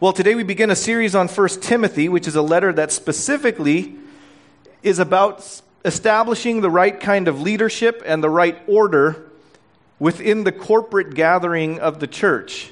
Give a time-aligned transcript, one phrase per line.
[0.00, 3.96] Well, today we begin a series on 1 Timothy, which is a letter that specifically
[4.82, 9.30] is about establishing the right kind of leadership and the right order
[9.98, 12.70] within the corporate gathering of the church.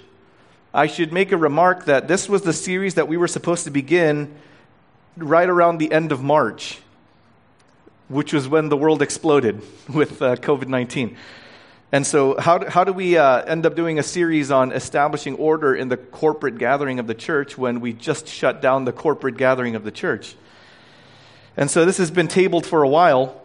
[0.73, 3.71] I should make a remark that this was the series that we were supposed to
[3.71, 4.35] begin
[5.19, 6.81] right around the end of March,
[8.09, 9.61] which was when the world exploded
[9.93, 11.15] with uh, COVID 19.
[11.91, 15.37] And so, how do, how do we uh, end up doing a series on establishing
[15.37, 19.39] order in the corporate gathering of the church when we just shut down the corporate
[19.39, 20.35] gathering of the church?
[21.57, 23.41] And so, this has been tabled for a while,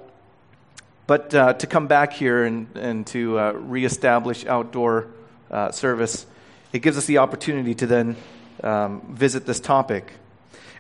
[1.08, 5.08] but uh, to come back here and, and to uh, reestablish outdoor
[5.50, 6.26] uh, service,
[6.74, 8.18] it gives us the opportunity to then
[8.62, 10.12] um, visit this topic.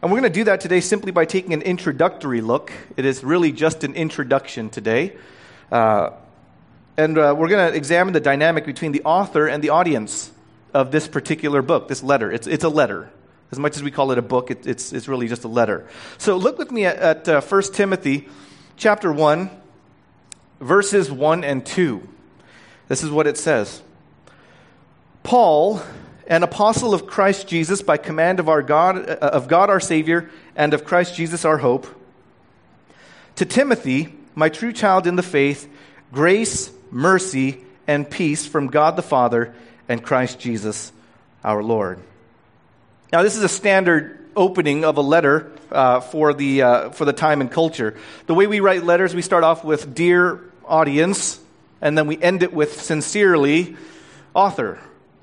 [0.01, 2.73] And we're going to do that today simply by taking an introductory look.
[2.97, 5.15] It is really just an introduction today.
[5.71, 6.09] Uh,
[6.97, 10.31] and uh, we're going to examine the dynamic between the author and the audience
[10.73, 12.31] of this particular book, this letter.
[12.31, 13.09] It's, it's a letter.
[13.51, 15.87] As much as we call it a book, it, it's, it's really just a letter.
[16.17, 18.27] So look with me at, at uh, 1 Timothy
[18.77, 19.49] chapter 1,
[20.59, 22.07] verses 1 and 2.
[22.87, 23.81] This is what it says
[25.23, 25.81] Paul,
[26.27, 30.29] an apostle of Christ Jesus by command of, our God, uh, of God our Savior
[30.55, 31.87] and of Christ Jesus our hope,
[33.35, 35.67] to Timothy, my true child in the faith,
[36.11, 39.53] grace mercy, and peace from God the Father
[39.89, 40.93] and Christ Jesus
[41.43, 41.99] our Lord.
[43.11, 47.13] Now, this is a standard opening of a letter uh, for, the, uh, for the
[47.13, 47.97] time and culture.
[48.27, 51.39] The way we write letters, we start off with Dear audience,
[51.81, 53.75] and then we end it with Sincerely,
[54.33, 54.79] author.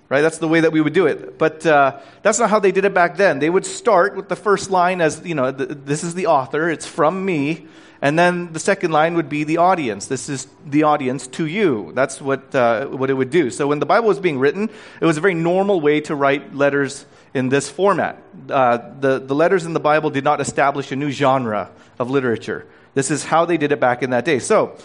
[0.08, 0.22] Right?
[0.22, 1.38] That's the way that we would do it.
[1.38, 3.38] But uh, that's not how they did it back then.
[3.38, 6.86] They would start with the first line as, you know, this is the author, it's
[6.86, 7.68] from me.
[8.02, 10.06] And then the second line would be the audience.
[10.06, 11.92] This is the audience to you.
[11.94, 13.50] That's what, uh, what it would do.
[13.50, 14.70] So when the Bible was being written,
[15.00, 18.22] it was a very normal way to write letters in this format.
[18.48, 22.66] Uh, the, the letters in the Bible did not establish a new genre of literature.
[22.94, 24.38] This is how they did it back in that day.
[24.38, 24.76] So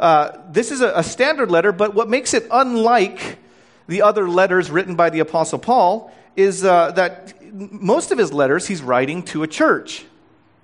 [0.00, 3.38] uh, this is a, a standard letter, but what makes it unlike
[3.86, 8.66] the other letters written by the Apostle Paul is uh, that most of his letters
[8.66, 10.06] he's writing to a church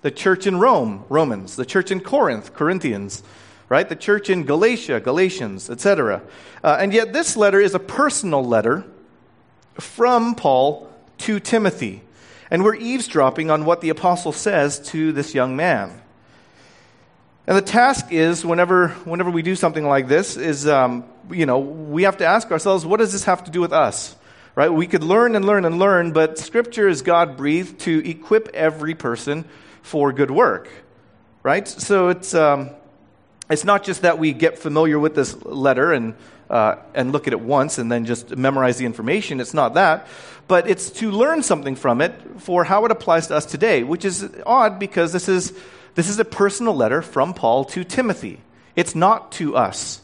[0.02, 3.22] the church in Rome, Romans, the church in Corinth, Corinthians,
[3.68, 3.88] right?
[3.88, 6.22] The church in Galatia, Galatians, etc.
[6.62, 8.84] Uh, and yet, this letter is a personal letter
[9.74, 12.02] from Paul to Timothy.
[12.50, 16.00] And we're eavesdropping on what the apostle says to this young man.
[17.46, 21.58] And the task is, whenever, whenever we do something like this, is, um, you know,
[21.58, 24.14] we have to ask ourselves, what does this have to do with us?
[24.54, 24.72] Right?
[24.72, 28.94] We could learn and learn and learn, but Scripture is God breathed to equip every
[28.94, 29.44] person
[29.88, 30.68] for good work,
[31.42, 31.66] right?
[31.66, 32.70] So it's, um,
[33.48, 36.14] it's not just that we get familiar with this letter and,
[36.50, 39.40] uh, and look at it once and then just memorize the information.
[39.40, 40.06] It's not that.
[40.46, 44.04] But it's to learn something from it for how it applies to us today, which
[44.04, 45.54] is odd because this is,
[45.94, 48.40] this is a personal letter from Paul to Timothy.
[48.76, 50.02] It's not to us.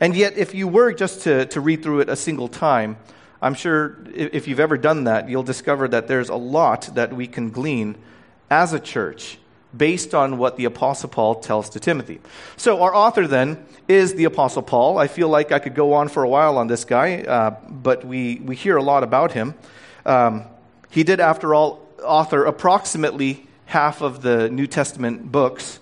[0.00, 2.96] And yet, if you were just to, to read through it a single time,
[3.42, 7.26] I'm sure if you've ever done that, you'll discover that there's a lot that we
[7.26, 7.96] can glean
[8.50, 9.38] as a church
[9.76, 12.20] based on what the Apostle Paul tells to Timothy.
[12.56, 14.98] So, our author then is the Apostle Paul.
[14.98, 18.04] I feel like I could go on for a while on this guy, uh, but
[18.04, 19.54] we, we hear a lot about him.
[20.06, 20.44] Um,
[20.90, 25.77] he did, after all, author approximately half of the New Testament books.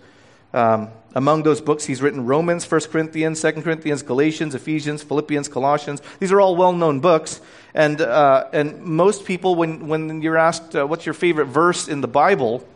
[0.56, 6.00] Um, among those books, he's written Romans, 1 Corinthians, 2 Corinthians, Galatians, Ephesians, Philippians, Colossians.
[6.19, 7.43] These are all well known books.
[7.75, 12.00] And, uh, and most people, when, when you're asked, uh, what's your favorite verse in
[12.00, 12.66] the Bible,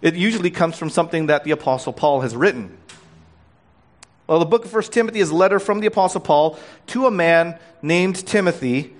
[0.00, 2.78] it usually comes from something that the Apostle Paul has written.
[4.28, 6.56] Well, the book of 1 Timothy is a letter from the Apostle Paul
[6.88, 8.94] to a man named Timothy.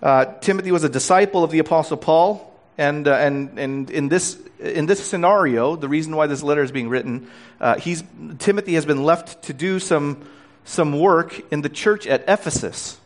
[0.00, 2.55] Uh, Timothy was a disciple of the Apostle Paul.
[2.78, 6.72] And, uh, and, and in, this, in this scenario, the reason why this letter is
[6.72, 8.04] being written, uh, he's,
[8.38, 10.26] Timothy has been left to do some,
[10.64, 12.98] some work in the church at Ephesus.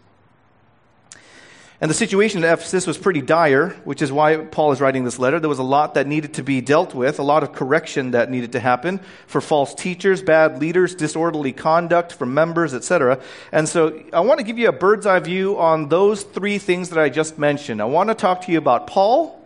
[1.82, 5.18] And the situation at Ephesus was pretty dire, which is why Paul is writing this
[5.18, 5.40] letter.
[5.40, 8.30] There was a lot that needed to be dealt with, a lot of correction that
[8.30, 13.18] needed to happen for false teachers, bad leaders, disorderly conduct from members, etc.
[13.50, 16.90] And so I want to give you a bird's eye view on those three things
[16.90, 17.80] that I just mentioned.
[17.80, 19.39] I want to talk to you about Paul,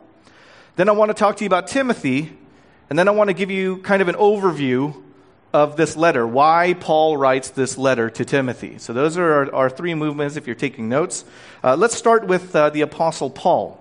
[0.76, 2.32] then I want to talk to you about Timothy,
[2.90, 5.00] and then I want to give you kind of an overview
[5.52, 8.78] of this letter, why Paul writes this letter to Timothy.
[8.78, 11.24] So, those are our, our three movements if you're taking notes.
[11.62, 13.80] Uh, let's start with uh, the Apostle Paul.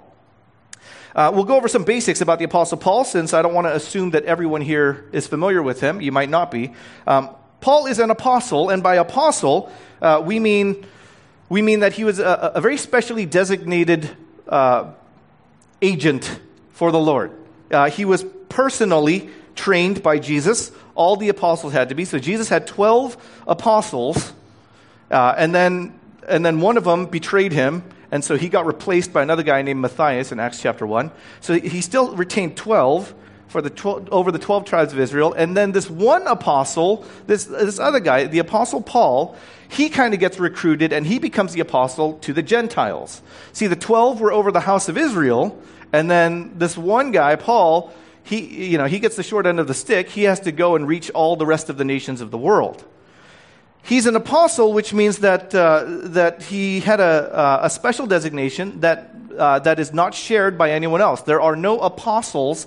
[1.15, 3.75] Uh, we'll go over some basics about the Apostle Paul since I don't want to
[3.75, 5.99] assume that everyone here is familiar with him.
[5.99, 6.73] You might not be.
[7.07, 7.29] Um,
[7.59, 10.85] Paul is an apostle, and by apostle, uh, we, mean,
[11.49, 14.09] we mean that he was a, a very specially designated
[14.47, 14.91] uh,
[15.81, 16.39] agent
[16.73, 17.31] for the Lord.
[17.71, 20.71] Uh, he was personally trained by Jesus.
[20.95, 22.05] All the apostles had to be.
[22.05, 23.17] So Jesus had 12
[23.47, 24.33] apostles,
[25.09, 25.97] uh, and, then,
[26.27, 29.61] and then one of them betrayed him, and so he got replaced by another guy
[29.61, 31.11] named Matthias in Acts chapter 1.
[31.41, 33.13] So he still retained 12
[33.47, 35.33] for the 12, over the 12 tribes of Israel.
[35.33, 39.35] And then this one apostle, this, this other guy, the apostle Paul,
[39.69, 43.21] he kind of gets recruited and he becomes the apostle to the Gentiles.
[43.51, 45.59] See, the 12 were over the house of Israel,
[45.93, 47.93] and then this one guy, Paul,
[48.23, 50.09] he, you know, he gets the short end of the stick.
[50.09, 52.83] He has to go and reach all the rest of the nations of the world.
[53.83, 58.79] He's an apostle, which means that, uh, that he had a, uh, a special designation
[58.79, 61.21] that, uh, that is not shared by anyone else.
[61.21, 62.65] There are no apostles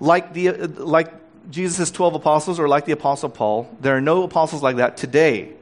[0.00, 1.12] like, the, like
[1.50, 3.68] Jesus' 12 apostles or like the apostle Paul.
[3.80, 5.52] There are no apostles like that today.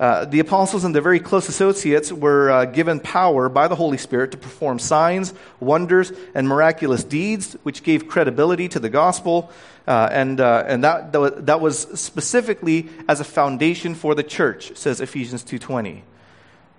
[0.00, 3.98] Uh, the apostles and their very close associates were uh, given power by the Holy
[3.98, 9.52] Spirit to perform signs, wonders, and miraculous deeds, which gave credibility to the gospel.
[9.86, 15.02] Uh, and uh, and that, that was specifically as a foundation for the church, says
[15.02, 16.00] Ephesians 2.20.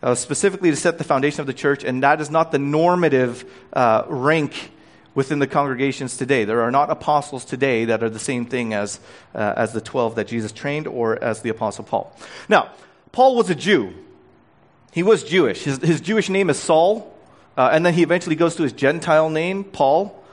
[0.01, 3.45] Uh, specifically to set the foundation of the church, and that is not the normative
[3.73, 4.71] uh, rank
[5.13, 6.44] within the congregations today.
[6.44, 9.00] There are not apostles today that are the same thing as,
[9.35, 12.15] as the 12 that Jesus trained or as the apostle Paul.
[12.47, 12.71] Now,
[13.12, 13.94] Paul was a Jew.
[14.92, 15.63] He was Jewish.
[15.63, 17.13] His, his Jewish name is Saul,
[17.58, 20.24] uh, and then he eventually goes to his Gentile name, Paul.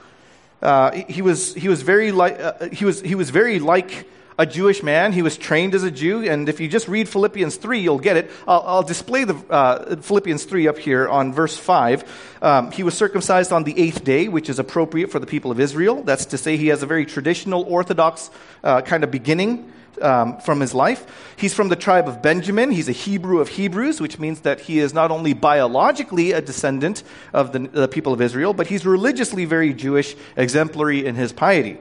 [0.62, 4.08] Uh, he, he, was, he, was very like, uh, he, was, he was very like
[4.38, 5.12] a Jewish man.
[5.12, 8.16] He was trained as a Jew, and if you just read Philippians 3, you'll get
[8.16, 8.30] it.
[8.46, 12.38] I'll, I'll display the uh, Philippians 3 up here on verse 5.
[12.42, 15.58] Um, he was circumcised on the eighth day, which is appropriate for the people of
[15.58, 16.02] Israel.
[16.04, 18.30] That's to say, he has a very traditional, orthodox
[18.62, 19.72] uh, kind of beginning
[20.02, 21.34] um, from his life.
[21.36, 22.70] He's from the tribe of Benjamin.
[22.70, 27.02] He's a Hebrew of Hebrews, which means that he is not only biologically a descendant
[27.32, 31.78] of the, the people of Israel, but he's religiously very Jewish, exemplary in his piety.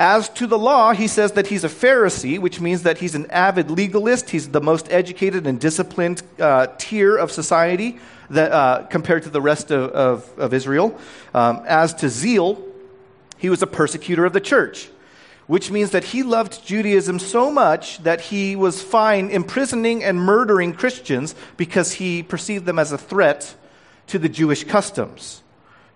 [0.00, 3.28] As to the law, he says that he's a Pharisee, which means that he's an
[3.30, 4.30] avid legalist.
[4.30, 7.98] He's the most educated and disciplined uh, tier of society
[8.30, 10.96] that, uh, compared to the rest of, of, of Israel.
[11.34, 12.62] Um, as to zeal,
[13.38, 14.88] he was a persecutor of the church
[15.48, 20.74] which means that he loved Judaism so much that he was fine imprisoning and murdering
[20.74, 23.56] Christians because he perceived them as a threat
[24.08, 25.42] to the Jewish customs.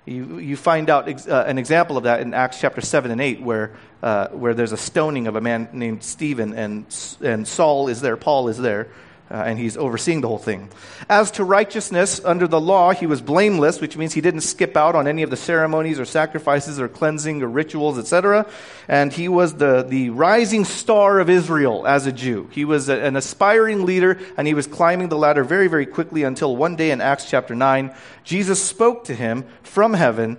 [0.07, 3.21] You, you find out ex, uh, an example of that in Acts chapter 7 and
[3.21, 6.87] 8, where, uh, where there's a stoning of a man named Stephen, and,
[7.21, 8.89] and Saul is there, Paul is there,
[9.33, 10.69] uh, and he's overseeing the whole thing.
[11.09, 14.95] As to righteousness under the law, he was blameless, which means he didn't skip out
[14.95, 18.47] on any of the ceremonies or sacrifices or cleansing or rituals, etc.
[18.89, 22.51] And he was the, the rising star of Israel as a Jew.
[22.53, 26.25] He was a, an aspiring leader, and he was climbing the ladder very, very quickly
[26.25, 27.95] until one day in Acts chapter 9,
[28.25, 30.37] Jesus spoke to him from heaven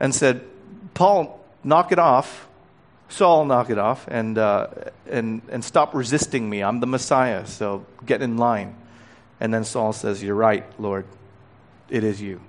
[0.00, 0.42] and said,
[0.94, 2.45] Paul, knock it off
[3.08, 4.68] Saul, knock it off and, uh,
[5.08, 6.62] and, and stop resisting me.
[6.62, 8.74] I'm the Messiah, so get in line.
[9.40, 11.06] And then Saul says, You're right, Lord.
[11.88, 12.40] It is you.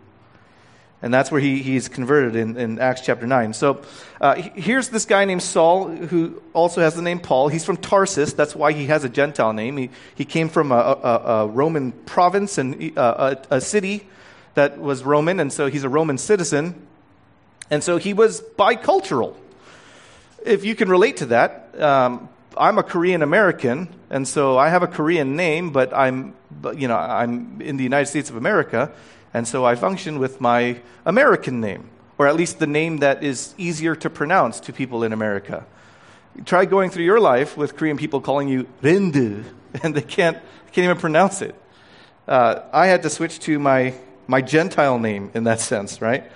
[1.00, 3.54] And that's where he, he's converted in, in Acts chapter 9.
[3.54, 3.84] So
[4.20, 7.50] uh, here's this guy named Saul who also has the name Paul.
[7.50, 8.34] He's from Tarsus.
[8.34, 9.78] That's why he has a Gentile name.
[9.78, 14.08] He, he came from a, a, a Roman province and uh, a, a city
[14.56, 16.88] that was Roman, and so he's a Roman citizen.
[17.70, 19.36] And so he was bicultural
[20.46, 24.84] if you can relate to that, um, I'm a Korean American, and so I have
[24.84, 26.34] a Korean name, but I'm,
[26.76, 28.92] you know, I'm in the United States of America,
[29.34, 33.54] and so I function with my American name, or at least the name that is
[33.58, 35.66] easier to pronounce to people in America.
[36.46, 39.44] Try going through your life with Korean people calling you Rendu,
[39.84, 40.38] and they can't,
[40.72, 41.56] can't even pronounce it.
[42.28, 43.94] Uh, I had to switch to my,
[44.28, 46.30] my Gentile name in that sense, right?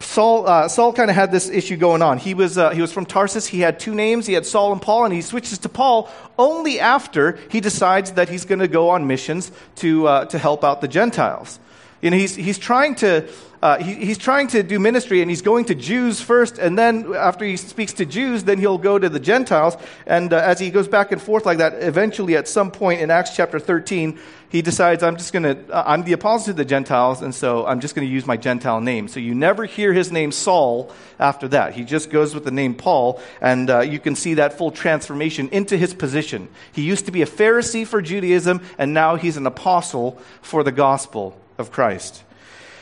[0.00, 2.18] Saul, uh, Saul kind of had this issue going on.
[2.18, 3.46] He was, uh, he was from Tarsus.
[3.46, 4.26] He had two names.
[4.26, 8.28] He had Saul and Paul, and he switches to Paul only after he decides that
[8.28, 11.58] he's going to go on missions to, uh, to help out the Gentiles.
[12.02, 13.28] You know, he's, he's trying to
[13.62, 17.14] uh, he, he's trying to do ministry and he's going to Jews first, and then
[17.14, 19.76] after he speaks to Jews, then he'll go to the Gentiles.
[20.06, 23.10] And uh, as he goes back and forth like that, eventually at some point in
[23.10, 24.18] Acts chapter 13,
[24.50, 27.66] he decides, I'm just going to, uh, I'm the apostle to the Gentiles, and so
[27.66, 29.08] I'm just going to use my Gentile name.
[29.08, 31.72] So you never hear his name Saul after that.
[31.72, 35.48] He just goes with the name Paul, and uh, you can see that full transformation
[35.48, 36.48] into his position.
[36.72, 40.72] He used to be a Pharisee for Judaism, and now he's an apostle for the
[40.72, 42.22] gospel of Christ.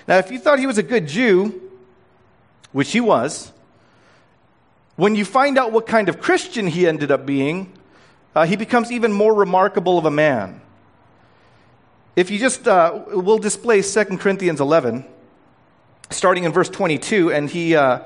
[0.06, 1.70] Now, if you thought he was a good Jew,
[2.72, 3.52] which he was,
[4.96, 7.72] when you find out what kind of Christian he ended up being,
[8.34, 10.60] uh, he becomes even more remarkable of a man.
[12.16, 15.04] If you just, uh, we'll display 2 Corinthians 11,
[16.10, 17.76] starting in verse 22, and he.
[17.76, 18.00] Uh,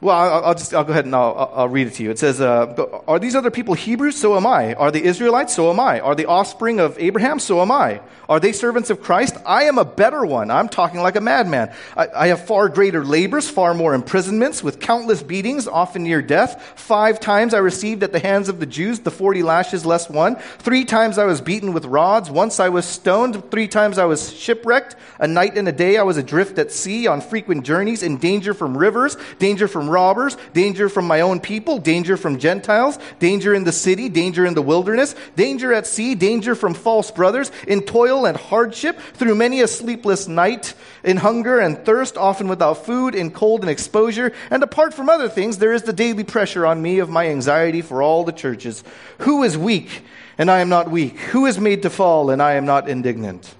[0.00, 2.10] well, I'll, just I'll go ahead and I'll, I'll read it to you.
[2.10, 4.16] It says, uh, "Are these other people Hebrews?
[4.16, 4.74] So am I.
[4.74, 5.54] Are they Israelites?
[5.54, 6.00] So am I.
[6.00, 7.38] Are the offspring of Abraham?
[7.38, 8.00] So am I.
[8.28, 9.36] Are they servants of Christ?
[9.44, 10.52] I am a better one.
[10.52, 11.74] I'm talking like a madman.
[11.96, 16.72] I, I have far greater labors, far more imprisonments, with countless beatings, often near death.
[16.76, 20.36] Five times I received at the hands of the Jews the forty lashes less one.
[20.36, 22.30] Three times I was beaten with rods.
[22.30, 23.50] Once I was stoned.
[23.50, 24.96] Three times I was shipwrecked.
[25.18, 28.54] A night and a day I was adrift at sea, on frequent journeys, in danger
[28.54, 33.64] from rivers, danger from robbers, danger from my own people, danger from Gentiles, danger in
[33.64, 38.24] the city, danger in the wilderness, danger at sea, danger from false brothers, in toil
[38.24, 43.30] and hardship, through many a sleepless night, in hunger and thirst, often without food, in
[43.30, 44.32] cold and exposure.
[44.50, 47.82] And apart from other things, there is the daily pressure on me of my anxiety
[47.82, 48.84] for all the churches.
[49.18, 50.04] Who is weak,
[50.38, 51.18] and I am not weak?
[51.18, 53.54] Who is made to fall, and I am not indignant?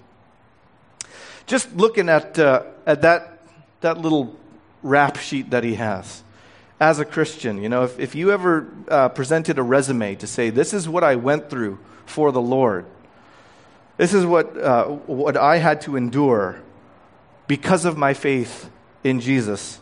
[1.46, 3.40] Just looking at, uh, at that,
[3.80, 4.37] that little
[4.82, 6.22] rap sheet that he has
[6.80, 10.49] as a Christian, you know, if, if you ever uh, presented a resume to say,
[10.49, 12.87] This is what I went through for the Lord,
[13.99, 16.60] this is what, uh, what I had to endure
[17.46, 18.70] because of my faith
[19.04, 19.78] in Jesus.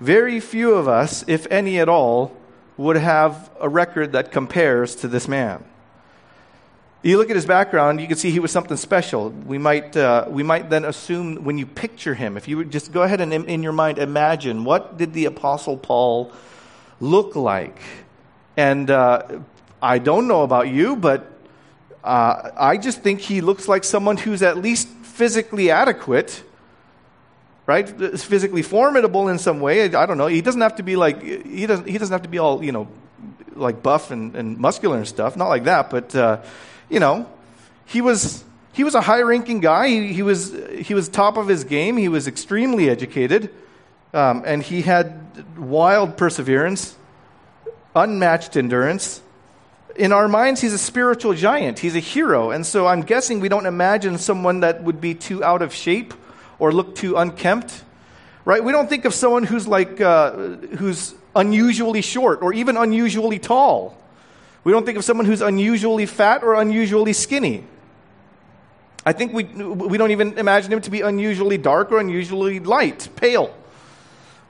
[0.00, 2.36] Very few of us, if any at all,
[2.76, 5.64] would have a record that compares to this man.
[7.02, 9.30] You look at his background, you can see he was something special.
[9.30, 12.92] We might, uh, we might then assume when you picture him, if you would just
[12.92, 16.30] go ahead and in, your mind imagine what did the Apostle Paul
[17.00, 17.80] look like?
[18.54, 19.40] And uh,
[19.80, 21.32] I don't know about you, but
[22.04, 26.42] uh, I just think he looks like someone who's at least physically adequate,
[27.64, 27.88] right?
[27.88, 29.84] Physically formidable in some way.
[29.84, 30.26] I don't know.
[30.26, 32.72] He doesn't have to be like, he doesn't, he doesn't have to be all, you
[32.72, 32.88] know,
[33.54, 35.34] like buff and, and muscular and stuff.
[35.34, 36.42] Not like that, but, uh,
[36.90, 37.26] you know,
[37.86, 39.88] he was, he was a high ranking guy.
[39.88, 41.96] He, he, was, he was top of his game.
[41.96, 43.50] He was extremely educated.
[44.12, 46.96] Um, and he had wild perseverance,
[47.94, 49.22] unmatched endurance
[49.96, 51.78] in our minds, he's a spiritual giant.
[51.78, 52.50] He's a hero.
[52.50, 56.14] And so I'm guessing we don't imagine someone that would be too out of shape
[56.58, 57.84] or look too unkempt,
[58.44, 58.62] right?
[58.62, 60.32] We don't think of someone who's like, uh,
[60.78, 63.96] who's unusually short or even unusually tall.
[64.64, 67.64] We don't think of someone who's unusually fat or unusually skinny.
[69.04, 73.08] I think we, we don't even imagine him to be unusually dark or unusually light,
[73.16, 73.54] pale.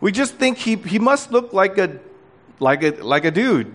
[0.01, 2.01] We just think he, he must look like a,
[2.59, 3.73] like a, like a dude.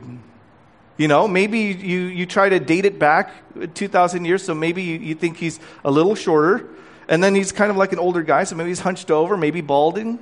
[0.97, 3.31] You know, maybe you, you try to date it back
[3.73, 6.67] 2,000 years, so maybe you, you think he's a little shorter,
[7.07, 9.61] and then he's kind of like an older guy, so maybe he's hunched over, maybe
[9.61, 10.19] balding.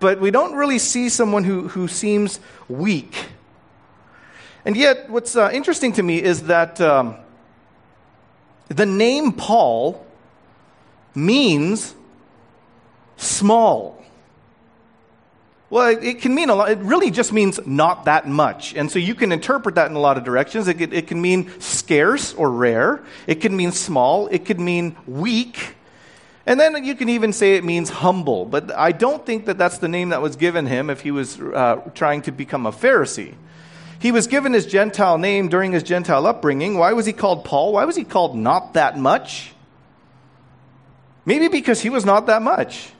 [0.00, 3.14] But we don't really see someone who, who seems weak.
[4.66, 7.14] And yet, what's uh, interesting to me is that um,
[8.66, 10.04] the name Paul
[11.14, 11.94] means
[13.16, 14.02] small.
[15.70, 16.72] Well, it can mean a lot.
[16.72, 18.74] It really just means not that much.
[18.74, 20.66] And so you can interpret that in a lot of directions.
[20.66, 23.04] It, it can mean scarce or rare.
[23.28, 24.26] It can mean small.
[24.32, 25.76] It could mean weak.
[26.44, 28.44] And then you can even say it means humble.
[28.44, 31.40] But I don't think that that's the name that was given him if he was
[31.40, 33.34] uh, trying to become a Pharisee.
[33.98, 36.78] He was given his Gentile name during his Gentile upbringing.
[36.78, 37.72] Why was he called Paul?
[37.72, 39.52] Why was he called not that much?
[41.24, 42.90] Maybe because he was not that much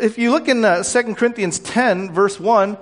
[0.00, 2.76] if you look in uh, 2 Corinthians 10, verse 1,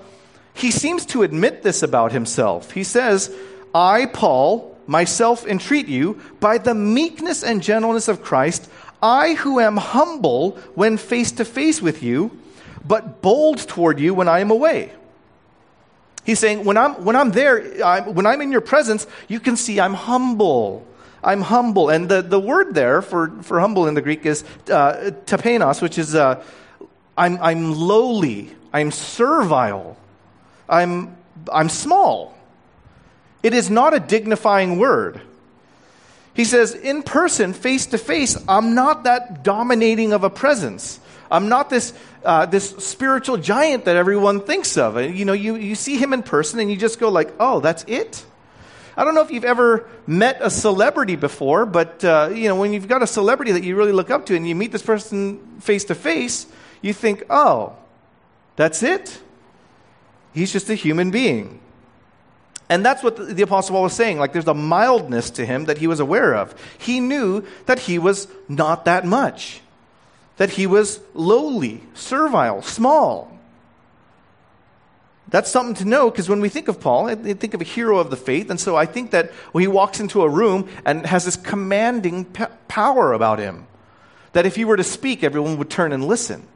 [0.55, 2.73] he seems to admit this about himself.
[2.73, 3.35] He says,
[3.75, 8.69] I, Paul, myself entreat you, by the meekness and gentleness of Christ,
[9.03, 12.37] I who am humble when face to face with you,
[12.85, 14.93] but bold toward you when I am away.
[16.28, 19.56] He's saying, when I'm, when I'm there, I, when I'm in your presence, you can
[19.56, 20.87] see I'm humble.
[21.25, 21.88] I'm humble.
[21.88, 25.97] And the, the word there for, for humble in the Greek is uh, tapeinos, which
[25.97, 26.44] is uh,
[27.16, 28.54] I'm, I'm lowly.
[28.75, 29.97] I'm servile.
[30.68, 31.16] I'm,
[31.50, 32.37] I'm small.
[33.42, 35.23] It is not a dignifying word.
[36.35, 41.00] He says, in person, face to face, I'm not that dominating of a presence.
[41.30, 41.92] I'm not this,
[42.25, 45.00] uh, this spiritual giant that everyone thinks of.
[45.00, 47.85] You know, you, you see him in person and you just go like, oh, that's
[47.85, 48.25] it?
[48.97, 52.73] I don't know if you've ever met a celebrity before, but, uh, you know, when
[52.73, 55.61] you've got a celebrity that you really look up to and you meet this person
[55.61, 56.47] face to face,
[56.82, 57.76] you think, oh,
[58.56, 59.20] that's it?
[60.35, 61.61] He's just a human being.
[62.68, 64.18] And that's what the, the, Apostle Paul was saying.
[64.18, 66.54] Like, there's a mildness to him that he was aware of.
[66.78, 69.61] He knew that he was not that much,
[70.38, 73.30] that he was lowly, servile, small.
[75.28, 77.99] That's something to know because when we think of Paul, I think of a hero
[77.99, 78.49] of the faith.
[78.49, 82.25] And so I think that when he walks into a room and has this commanding
[82.68, 83.66] power about him,
[84.33, 86.47] That if he were to speak, everyone would turn and listen.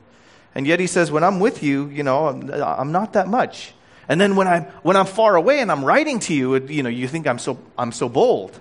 [0.54, 3.74] And yet he says, when I'm with you, you know, I'm, I'm not that much.
[4.08, 6.90] And then when I'm, when I'm far away and I'm writing to you, you know,
[6.90, 8.58] you think I'm so, I'm so bold.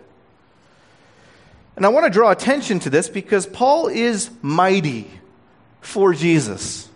[1.81, 5.09] And I want to draw attention to this because Paul is mighty
[5.79, 6.87] for Jesus,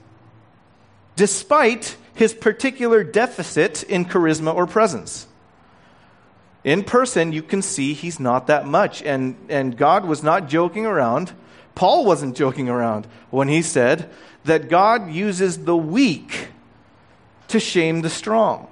[1.15, 5.25] despite his particular deficit in charisma or presence.
[6.63, 9.01] In person, you can see he's not that much.
[9.01, 11.33] And, and God was not joking around.
[11.73, 14.07] Paul wasn't joking around when he said
[14.43, 16.49] that God uses the weak
[17.47, 18.67] to shame the strong.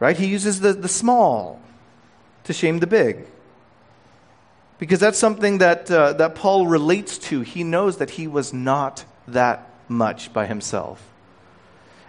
[0.00, 0.16] Right?
[0.16, 1.60] He uses the, the small
[2.44, 3.26] to shame the big.
[4.84, 7.40] Because that's something that, uh, that Paul relates to.
[7.40, 11.02] He knows that he was not that much by himself.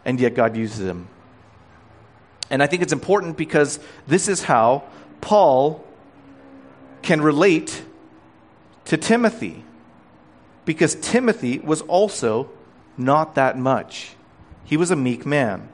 [0.03, 1.08] And yet God uses him.
[2.50, 4.84] And I think it's important because this is how
[5.22, 5.88] Paul
[7.01, 7.82] can relate
[8.84, 9.63] to Timothy.
[10.65, 12.50] Because Timothy was also
[12.98, 14.17] not that much,
[14.65, 15.70] he was a meek man.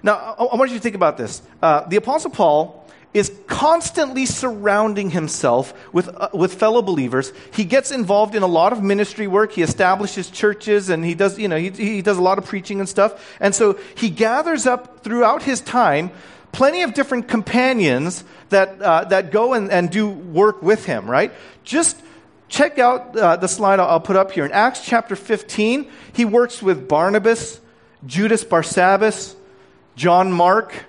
[0.00, 1.42] Now, I want you to think about this.
[1.60, 2.83] Uh, the Apostle Paul
[3.14, 7.32] is constantly surrounding himself with, uh, with fellow believers.
[7.52, 9.52] He gets involved in a lot of ministry work.
[9.52, 12.80] He establishes churches and he does, you know, he, he does a lot of preaching
[12.80, 13.36] and stuff.
[13.38, 16.10] And so he gathers up throughout his time
[16.50, 21.32] plenty of different companions that, uh, that go and, and do work with him, right?
[21.62, 22.00] Just
[22.48, 24.44] check out uh, the slide I'll, I'll put up here.
[24.44, 27.60] In Acts chapter 15, he works with Barnabas,
[28.06, 29.36] Judas Barsabbas,
[29.94, 30.84] John Mark,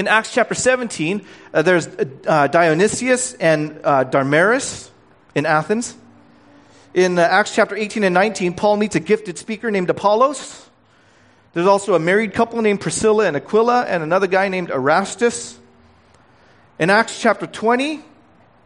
[0.00, 1.86] in Acts chapter 17, uh, there's
[2.26, 4.90] uh, Dionysius and uh, Damaris
[5.34, 5.94] in Athens.
[6.94, 10.70] In uh, Acts chapter 18 and 19, Paul meets a gifted speaker named Apollos.
[11.52, 15.58] There's also a married couple named Priscilla and Aquila, and another guy named Erastus.
[16.78, 18.02] In Acts chapter 20,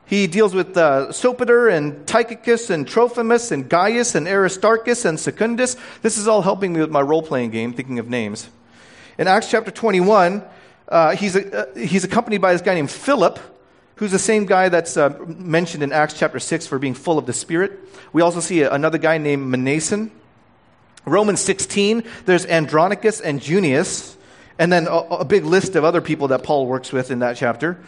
[0.07, 5.77] he deals with uh, Sopater and Tychicus and Trophimus and Gaius and Aristarchus and Secundus.
[6.01, 8.49] This is all helping me with my role playing game, thinking of names.
[9.19, 10.45] In Acts chapter 21,
[10.89, 13.39] uh, he's, a, uh, he's accompanied by this guy named Philip,
[13.97, 17.27] who's the same guy that's uh, mentioned in Acts chapter 6 for being full of
[17.27, 17.79] the Spirit.
[18.13, 20.11] We also see another guy named Manason.
[21.07, 24.17] Romans 16, there's Andronicus and Junius,
[24.59, 27.37] and then a, a big list of other people that Paul works with in that
[27.37, 27.79] chapter.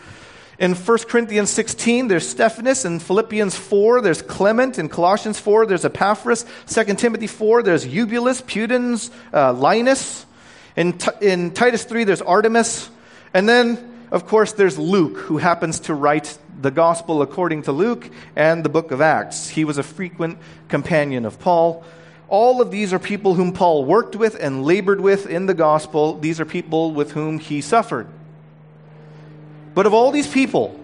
[0.58, 2.86] In 1 Corinthians 16, there's Stephanus.
[2.86, 4.78] In Philippians 4, there's Clement.
[4.78, 6.46] In Colossians 4, there's Epaphras.
[6.66, 10.24] 2 Timothy 4, there's Eubulus, Pudens, uh, Linus.
[10.76, 12.90] In, in Titus 3, there's Artemas.
[13.32, 18.10] And then, of course, there's Luke, who happens to write the gospel according to Luke
[18.34, 19.48] and the book of Acts.
[19.48, 21.84] He was a frequent companion of Paul.
[22.28, 26.18] All of these are people whom Paul worked with and labored with in the gospel.
[26.18, 28.08] These are people with whom he suffered.
[29.74, 30.78] But of all these people,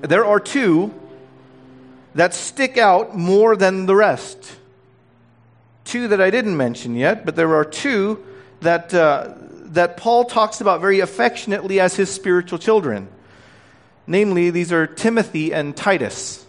[0.00, 0.94] there are two
[2.14, 4.56] that stick out more than the rest.
[5.84, 8.24] Two that I didn't mention yet, but there are two
[8.62, 9.34] that, uh,
[9.66, 13.08] that Paul talks about very affectionately as his spiritual children.
[14.06, 16.44] Namely, these are Timothy and Titus.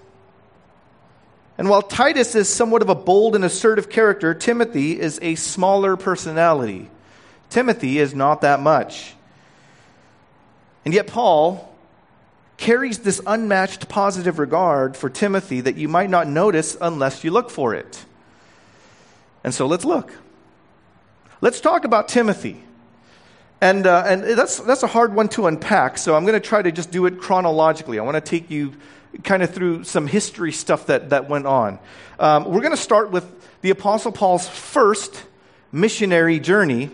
[1.58, 5.96] And while Titus is somewhat of a bold and assertive character, Timothy is a smaller
[5.96, 6.90] personality.
[7.50, 9.14] Timothy is not that much.
[10.86, 11.70] And yet, Paul
[12.58, 17.50] carries this unmatched positive regard for Timothy that you might not notice unless you look
[17.50, 18.04] for it.
[19.44, 20.12] And so let's look.
[21.44, 22.64] Let's talk about Timothy.
[23.60, 26.62] And, uh, and that's, that's a hard one to unpack, so I'm going to try
[26.62, 28.00] to just do it chronologically.
[28.00, 28.72] I want to take you
[29.26, 31.80] kind of through some history stuff that, that went on.
[32.18, 33.30] Um, we're going to start with
[33.60, 35.22] the Apostle Paul's first
[35.70, 36.92] missionary journey,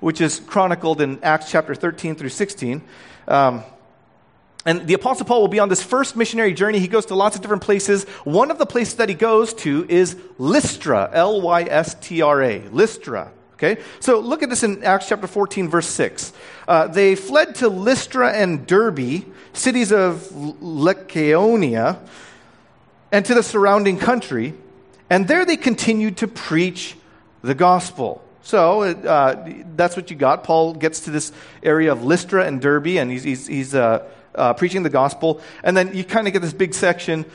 [0.00, 2.80] which is chronicled in Acts chapter 13 through 16.
[3.28, 3.62] Um,
[4.64, 6.78] and the Apostle Paul will be on this first missionary journey.
[6.78, 8.04] He goes to lots of different places.
[8.24, 12.42] One of the places that he goes to is Lystra, L Y S T R
[12.42, 13.32] A, Lystra.
[13.62, 13.82] Okay?
[14.00, 16.32] So look at this in Acts chapter 14, verse 6.
[16.66, 21.98] Uh, they fled to Lystra and Derbe, cities of Lycaonia,
[23.12, 24.54] and to the surrounding country,
[25.10, 26.96] and there they continued to preach
[27.42, 28.24] the gospel.
[28.40, 30.42] So uh, that's what you got.
[30.42, 31.30] Paul gets to this
[31.62, 35.42] area of Lystra and Derbe, and he's, he's, he's uh, uh preaching the gospel.
[35.62, 37.26] And then you kind of get this big section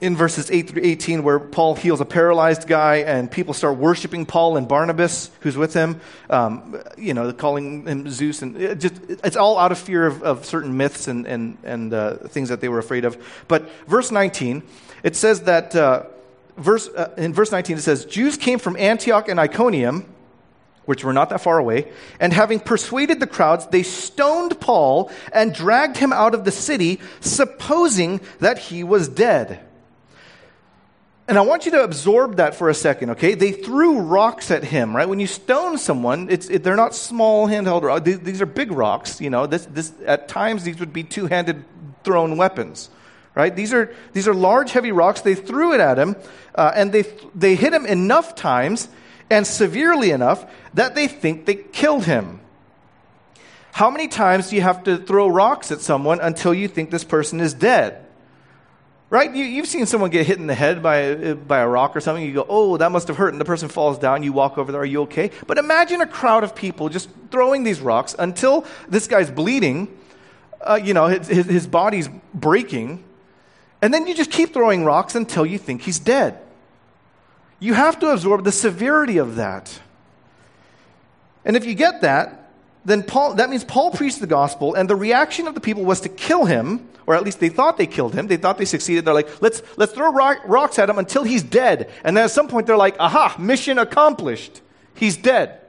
[0.00, 4.26] in verses 8 through 18 where Paul heals a paralyzed guy and people start worshiping
[4.26, 8.42] Paul and Barnabas, who's with him, um, you know, calling him Zeus.
[8.42, 11.94] And it just, it's all out of fear of, of certain myths and, and, and
[11.94, 13.16] uh, things that they were afraid of.
[13.48, 14.62] But verse 19,
[15.02, 16.04] it says that, uh,
[16.56, 20.12] verse, uh, in verse 19, it says, Jews came from Antioch and Iconium,
[20.86, 25.54] which were not that far away, and having persuaded the crowds, they stoned Paul and
[25.54, 29.64] dragged him out of the city, supposing that he was dead.
[31.26, 33.34] And I want you to absorb that for a second, okay?
[33.34, 35.08] They threw rocks at him, right?
[35.08, 38.04] When you stone someone, it's, it, they're not small handheld rocks.
[38.04, 39.46] These, these, are big rocks, you know.
[39.46, 41.64] This, this, at times, these would be two handed
[42.02, 42.90] thrown weapons,
[43.34, 43.56] right?
[43.56, 45.22] These are, these are large, heavy rocks.
[45.22, 46.14] They threw it at him,
[46.54, 48.88] uh, and they, they hit him enough times
[49.30, 52.40] and severely enough that they think they killed him.
[53.72, 57.02] How many times do you have to throw rocks at someone until you think this
[57.02, 58.03] person is dead?
[59.14, 59.32] Right?
[59.32, 62.24] You, have seen someone get hit in the head by, by a rock or something.
[62.24, 63.32] You go, oh, that must have hurt.
[63.32, 64.24] And the person falls down.
[64.24, 64.80] You walk over there.
[64.80, 65.30] Are you okay?
[65.46, 69.96] But imagine a crowd of people just throwing these rocks until this guy's bleeding.
[70.60, 73.04] Uh, you know, his, his, his body's breaking.
[73.80, 76.36] And then you just keep throwing rocks until you think he's dead.
[77.60, 79.78] You have to absorb the severity of that.
[81.44, 82.43] And if you get that,
[82.84, 86.00] then Paul, that means Paul preached the gospel, and the reaction of the people was
[86.02, 88.26] to kill him, or at least they thought they killed him.
[88.26, 89.04] They thought they succeeded.
[89.04, 91.90] They're like, let's, let's throw rock, rocks at him until he's dead.
[92.02, 94.60] And then at some point, they're like, aha, mission accomplished.
[94.94, 95.60] He's dead.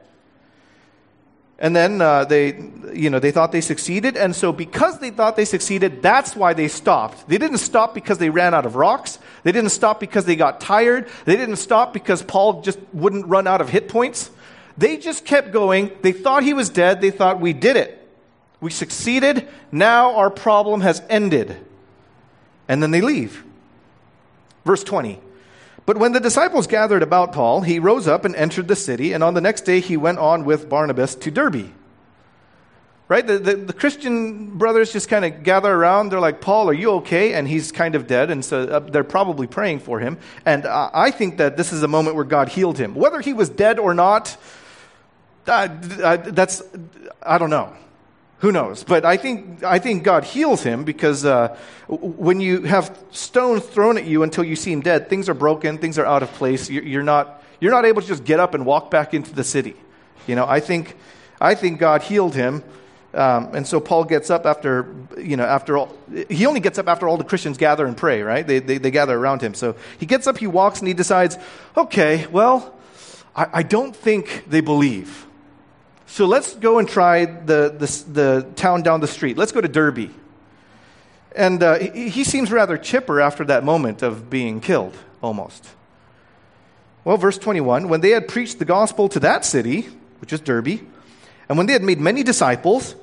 [1.57, 2.61] And then uh, they,
[2.93, 6.53] you know, they thought they succeeded, and so because they thought they succeeded, that's why
[6.53, 7.29] they stopped.
[7.29, 9.19] They didn't stop because they ran out of rocks.
[9.43, 11.07] They didn't stop because they got tired.
[11.23, 14.31] They didn't stop because Paul just wouldn't run out of hit points.
[14.77, 15.91] They just kept going.
[16.01, 17.01] They thought he was dead.
[17.01, 18.01] They thought, we did it.
[18.59, 19.47] We succeeded.
[19.71, 21.55] Now our problem has ended.
[22.67, 23.43] And then they leave.
[24.65, 25.19] Verse 20.
[25.85, 29.23] But when the disciples gathered about Paul, he rose up and entered the city, and
[29.23, 31.71] on the next day he went on with Barnabas to Derbe.
[33.07, 33.25] Right?
[33.25, 36.09] The, the, the Christian brothers just kind of gather around.
[36.09, 37.33] They're like, Paul, are you okay?
[37.33, 40.17] And he's kind of dead, and so uh, they're probably praying for him.
[40.43, 42.95] And I think that this is a moment where God healed him.
[42.95, 44.35] Whether he was dead or not,
[45.47, 45.69] uh,
[46.03, 46.61] uh, that's,
[47.21, 47.73] I don't know.
[48.39, 48.83] Who knows?
[48.83, 53.97] But I think, I think God heals him because uh, when you have stones thrown
[53.97, 56.69] at you until you seem dead, things are broken, things are out of place.
[56.69, 59.43] You're, you're, not, you're not able to just get up and walk back into the
[59.43, 59.75] city.
[60.27, 60.95] You know, I think,
[61.39, 62.63] I think God healed him.
[63.13, 65.95] Um, and so Paul gets up after, you know, after all,
[66.29, 68.45] he only gets up after all the Christians gather and pray, right?
[68.45, 69.53] They, they, they gather around him.
[69.53, 71.37] So he gets up, he walks, and he decides,
[71.77, 72.75] okay, well,
[73.33, 75.24] I, I don't think they believe.
[76.15, 79.37] So let's go and try the, the, the town down the street.
[79.37, 80.11] Let's go to Derbe.
[81.35, 85.67] And uh, he, he seems rather chipper after that moment of being killed, almost.
[87.03, 89.89] Well, verse 21 when they had preached the gospel to that city,
[90.21, 90.79] which is Derbe,
[91.49, 92.95] and when they had made many disciples,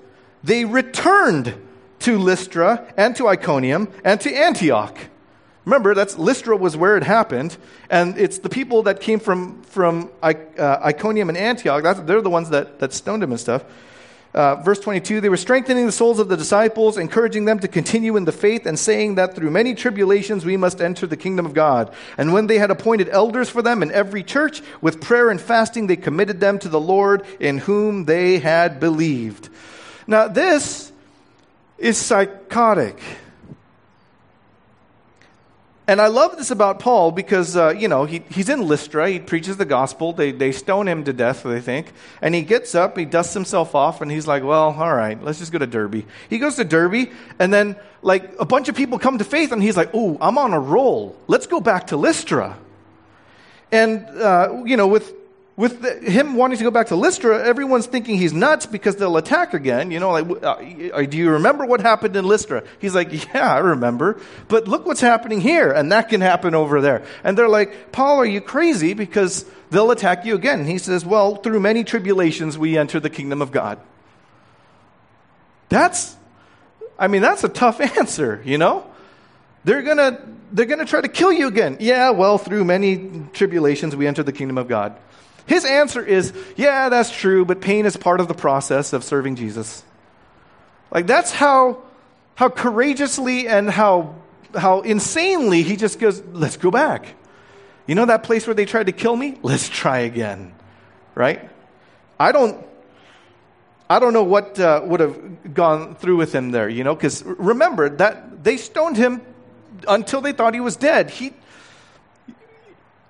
[0.43, 1.55] they returned
[1.99, 4.97] to Lystra and to Iconium and to Antioch.
[5.65, 7.57] Remember, that's Lystra was where it happened,
[7.89, 12.31] and it's the people that came from, from uh, Iconium and Antioch, that's, they're the
[12.31, 13.65] ones that, that stoned him and stuff.
[14.35, 18.17] Uh, verse 22 they were strengthening the souls of the disciples, encouraging them to continue
[18.17, 21.53] in the faith, and saying that through many tribulations we must enter the kingdom of
[21.53, 21.93] God.
[22.17, 25.87] And when they had appointed elders for them in every church, with prayer and fasting,
[25.87, 29.51] they committed them to the Lord in whom they had believed.
[30.07, 30.91] Now, this
[31.77, 33.01] is psychotic.
[35.93, 39.11] And I love this about Paul because, uh, you know, he, he's in Lystra.
[39.11, 40.15] He preaches the gospel.
[40.15, 41.93] They, they stone him to death, they think.
[42.23, 45.39] And he gets up, he dusts himself off, and he's like, well, all right, let's
[45.39, 46.07] just go to Derbe.
[46.31, 49.63] He goes to Derbe, and then, like, a bunch of people come to faith, and
[49.63, 51.15] he's like, oh, I'm on a roll.
[51.27, 52.57] Let's go back to Lystra.
[53.71, 55.13] And, uh, you know, with
[55.55, 59.19] with the, him wanting to go back to Lystra, everyone's thinking he's nuts because they'll
[59.19, 59.91] attack again.
[59.91, 62.65] You know, like, uh, do you remember what happened in Lystra?
[62.79, 64.21] He's like, yeah, I remember.
[64.49, 67.05] But look what's happening here, and that can happen over there.
[67.23, 68.95] And they're like, Paul, are you crazy?
[68.95, 70.61] Because they'll attack you again.
[70.61, 73.79] And he says, well, through many tribulations we enter the kingdom of God.
[75.69, 76.17] That's,
[76.99, 78.87] I mean, that's a tough answer, you know?
[79.65, 81.77] They're gonna, they're gonna try to kill you again.
[81.79, 84.97] Yeah, well, through many tribulations we enter the kingdom of God.
[85.47, 89.37] His answer is, yeah, that's true, but pain is part of the process of serving
[89.37, 89.83] Jesus.
[90.91, 91.83] Like that's how
[92.35, 94.15] how courageously and how
[94.55, 97.15] how insanely he just goes, let's go back.
[97.87, 99.39] You know that place where they tried to kill me?
[99.43, 100.55] Let's try again.
[101.15, 101.49] Right?
[102.21, 102.65] I don't
[103.91, 107.23] I don't know what uh, would have gone through with him there, you know, because
[107.25, 109.21] remember that they stoned him
[109.89, 111.11] until they thought he was dead.
[111.11, 111.33] He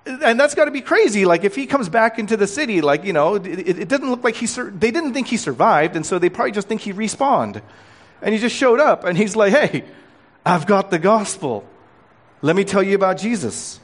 [0.05, 1.25] and that's got to be crazy.
[1.25, 4.23] Like if he comes back into the city, like you know, it, it didn't look
[4.23, 4.47] like he.
[4.47, 7.61] Sur- they didn't think he survived, and so they probably just think he respawned,
[8.21, 9.85] and he just showed up, and he's like, "Hey,
[10.45, 11.65] I've got the gospel.
[12.41, 13.79] Let me tell you about Jesus."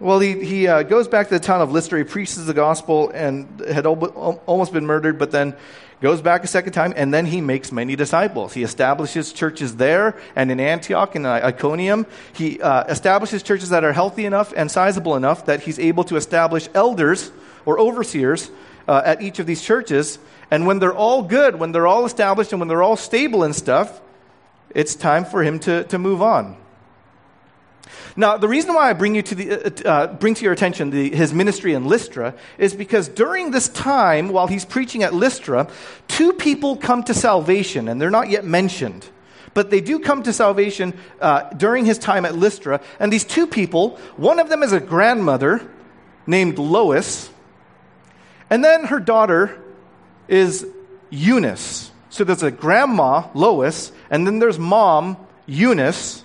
[0.00, 1.98] Well, he, he uh, goes back to the town of Lystra.
[1.98, 5.56] He preaches the gospel and had al- almost been murdered, but then
[6.00, 8.52] goes back a second time, and then he makes many disciples.
[8.52, 12.06] He establishes churches there and in Antioch and Iconium.
[12.34, 16.16] He uh, establishes churches that are healthy enough and sizable enough that he's able to
[16.16, 17.30] establish elders
[17.64, 18.50] or overseers
[18.86, 20.18] uh, at each of these churches.
[20.50, 23.54] And when they're all good, when they're all established, and when they're all stable and
[23.54, 24.00] stuff,
[24.70, 26.56] it's time for him to, to move on.
[28.16, 30.90] Now, the reason why I bring, you to the, uh, uh, bring to your attention
[30.90, 35.68] the, his ministry in Lystra is because during this time, while he's preaching at Lystra,
[36.08, 39.08] two people come to salvation, and they're not yet mentioned.
[39.52, 42.80] But they do come to salvation uh, during his time at Lystra.
[42.98, 45.68] And these two people, one of them is a grandmother
[46.26, 47.30] named Lois,
[48.50, 49.60] and then her daughter
[50.28, 50.66] is
[51.10, 51.90] Eunice.
[52.10, 55.16] So there's a grandma, Lois, and then there's mom,
[55.46, 56.23] Eunice.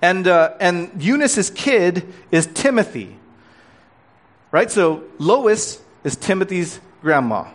[0.00, 3.16] And, uh, and Eunice's kid is Timothy.
[4.50, 4.70] Right?
[4.70, 7.46] So Lois is Timothy's grandma.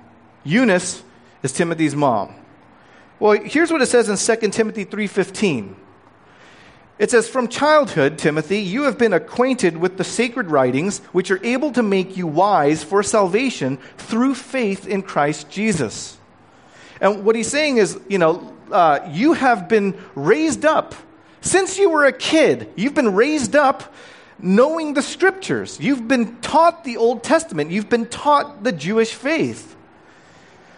[0.44, 1.04] Eunice
[1.42, 2.36] is Timothy's mom.
[3.20, 5.76] Well, here's what it says in 2 Timothy 3:15.
[7.00, 11.44] It says, From childhood, Timothy, you have been acquainted with the sacred writings, which are
[11.44, 16.18] able to make you wise for salvation through faith in Christ Jesus.
[17.02, 20.94] And what he's saying is, you know, uh, you have been raised up
[21.44, 23.94] since you were a kid, you've been raised up
[24.40, 25.78] knowing the scriptures.
[25.78, 27.70] You've been taught the Old Testament.
[27.70, 29.76] You've been taught the Jewish faith.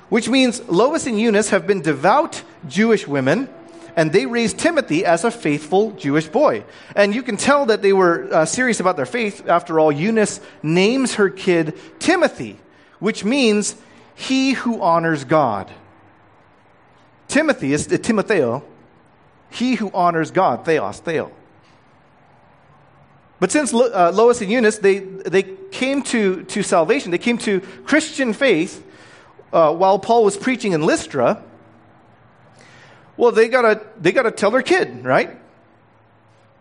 [0.10, 3.48] Which means Lois and Eunice have been devout Jewish women,
[3.96, 6.64] and they raised Timothy as a faithful Jewish boy.
[6.96, 9.48] And you can tell that they were uh, serious about their faith.
[9.48, 12.60] After all, Eunice names her kid Timothy,
[12.98, 13.76] which means
[14.16, 15.72] he who honors God.
[17.28, 18.64] Timothy is uh, Timotheo
[19.50, 21.32] he who honors God, theos, theo.
[23.40, 27.60] But since uh, Lois and Eunice, they, they came to, to salvation, they came to
[27.86, 28.84] Christian faith
[29.52, 31.44] uh, while Paul was preaching in Lystra,
[33.18, 35.38] well, they gotta, they gotta tell their kid, right?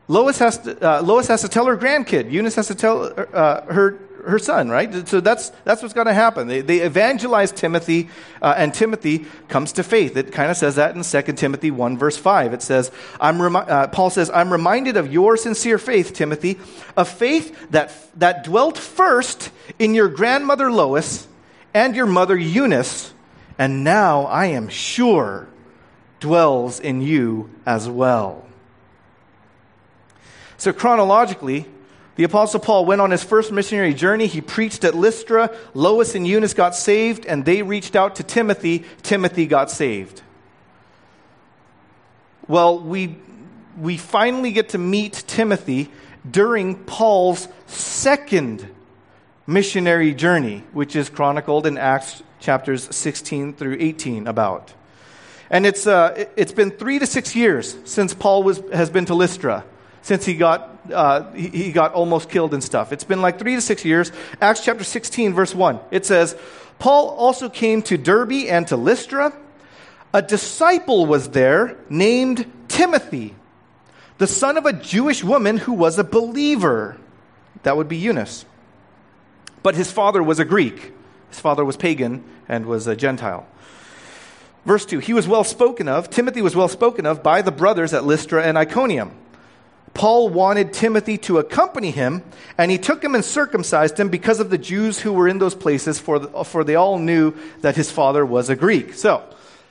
[0.06, 2.30] Lois has, to, uh, Lois has to tell her grandkid.
[2.30, 5.06] Eunice has to tell uh, her her son, right?
[5.08, 6.48] So that's, that's what's going to happen.
[6.48, 8.08] They, they evangelize Timothy,
[8.42, 10.16] uh, and Timothy comes to faith.
[10.16, 12.54] It kind of says that in 2 Timothy 1, verse 5.
[12.54, 16.58] It says, I'm remi- uh, Paul says, I'm reminded of your sincere faith, Timothy,
[16.96, 21.28] a faith that, that dwelt first in your grandmother Lois
[21.72, 23.12] and your mother Eunice,
[23.58, 25.48] and now I am sure
[26.20, 28.46] dwells in you as well.
[30.56, 31.66] So, chronologically,
[32.16, 34.26] the Apostle Paul went on his first missionary journey.
[34.26, 35.54] He preached at Lystra.
[35.74, 38.84] Lois and Eunice got saved, and they reached out to Timothy.
[39.02, 40.22] Timothy got saved.
[42.46, 43.16] Well, we,
[43.80, 45.90] we finally get to meet Timothy
[46.28, 48.68] during Paul's second
[49.46, 54.72] missionary journey, which is chronicled in Acts chapters 16 through 18 about.
[55.50, 59.14] And it's, uh, it's been three to six years since Paul was, has been to
[59.14, 59.64] Lystra
[60.02, 62.92] since he got, uh, he, he got almost killed and stuff.
[62.92, 64.12] It's been like three to six years.
[64.40, 65.80] Acts chapter 16, verse 1.
[65.90, 66.36] It says,
[66.78, 69.32] Paul also came to Derbe and to Lystra.
[70.12, 73.34] A disciple was there named Timothy,
[74.18, 76.98] the son of a Jewish woman who was a believer.
[77.62, 78.44] That would be Eunice.
[79.62, 80.92] But his father was a Greek.
[81.30, 83.46] His father was pagan and was a Gentile.
[84.64, 87.92] Verse 2 He was well spoken of, Timothy was well spoken of by the brothers
[87.92, 89.12] at Lystra and Iconium.
[89.94, 92.22] Paul wanted Timothy to accompany him,
[92.58, 95.54] and he took him and circumcised him because of the Jews who were in those
[95.54, 98.94] places, for, the, for they all knew that his father was a Greek.
[98.94, 99.22] So,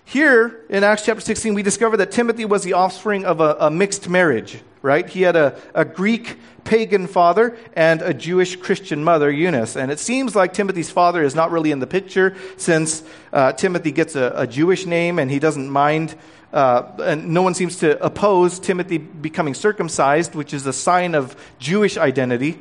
[0.05, 3.71] here in Acts chapter 16, we discover that Timothy was the offspring of a, a
[3.71, 5.07] mixed marriage, right?
[5.07, 9.75] He had a, a, Greek pagan father and a Jewish Christian mother, Eunice.
[9.75, 13.91] And it seems like Timothy's father is not really in the picture since uh, Timothy
[13.91, 16.15] gets a, a Jewish name and he doesn't mind
[16.53, 21.35] uh, and no one seems to oppose Timothy becoming circumcised, which is a sign of
[21.57, 22.59] Jewish identity.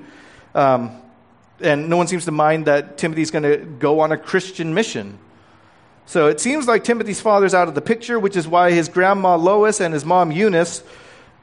[0.55, 0.97] Um,
[1.61, 5.19] and no one seems to mind that Timothy's going to go on a Christian mission.
[6.13, 9.37] So it seems like Timothy's father's out of the picture, which is why his grandma
[9.37, 10.83] Lois and his mom Eunice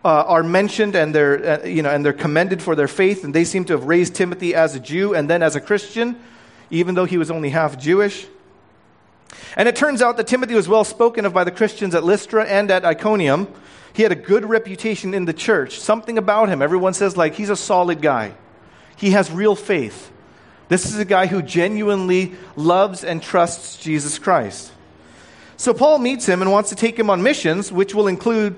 [0.06, 3.24] uh, are mentioned and they're, uh, you know, and they're commended for their faith.
[3.24, 6.20] And they seem to have raised Timothy as a Jew and then as a Christian,
[6.70, 8.28] even though he was only half Jewish.
[9.58, 12.46] And it turns out that Timothy was well spoken of by the Christians at Lystra
[12.46, 13.52] and at Iconium.
[13.94, 15.80] He had a good reputation in the church.
[15.80, 16.62] Something about him.
[16.62, 18.36] Everyone says, like, he's a solid guy.
[18.98, 20.12] He has real faith.
[20.70, 24.72] This is a guy who genuinely loves and trusts Jesus Christ.
[25.58, 28.56] So Paul meets him and wants to take him on missions, which will include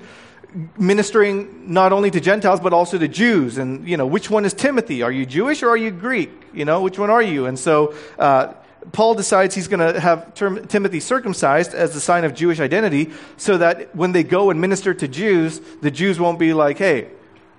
[0.78, 3.58] ministering not only to Gentiles but also to Jews.
[3.58, 5.02] And you know, which one is Timothy?
[5.02, 6.30] Are you Jewish or are you Greek?
[6.54, 7.46] You know, which one are you?
[7.46, 8.54] And so uh,
[8.92, 13.12] Paul decides he's going to have term, Timothy circumcised as a sign of Jewish identity,
[13.38, 17.08] so that when they go and minister to Jews, the Jews won't be like, "Hey,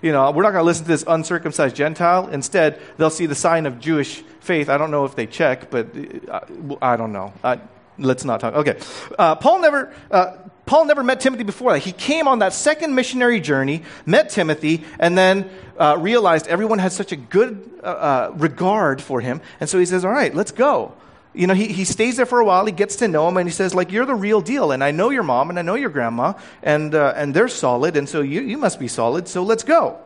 [0.03, 3.35] you know, we're not going to listen to this uncircumcised Gentile." Instead, they'll see the
[3.35, 4.69] sign of Jewish faith.
[4.69, 5.89] I don't know if they check, but
[6.29, 6.41] uh,
[6.83, 7.33] I don't know.
[7.43, 7.61] I,
[7.99, 8.55] let's not talk.
[8.55, 8.79] Okay,
[9.19, 9.95] uh, Paul never.
[10.11, 11.81] Uh, Paul never met Timothy before that.
[11.81, 16.93] He came on that second missionary journey, met Timothy, and then uh, realized everyone had
[16.93, 19.41] such a good uh, uh, regard for him.
[19.61, 20.95] And so he says, All right, let's go.
[21.35, 22.67] You know, he, he stays there for a while.
[22.67, 24.73] He gets to know him, and he says, like, you're the real deal.
[24.73, 27.97] And I know your mom, and I know your grandma, and, uh, and they're solid,
[27.97, 29.99] and so you, you must be solid, so let's go.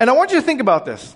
[0.00, 1.14] And I want you to think about this.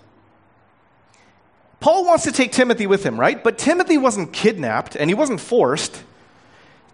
[1.80, 3.42] Paul wants to take Timothy with him, right?
[3.42, 6.02] But Timothy wasn't kidnapped, and he wasn't forced.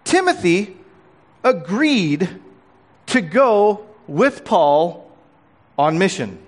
[0.03, 0.75] Timothy
[1.43, 2.29] agreed
[3.07, 5.11] to go with Paul
[5.77, 6.39] on mission.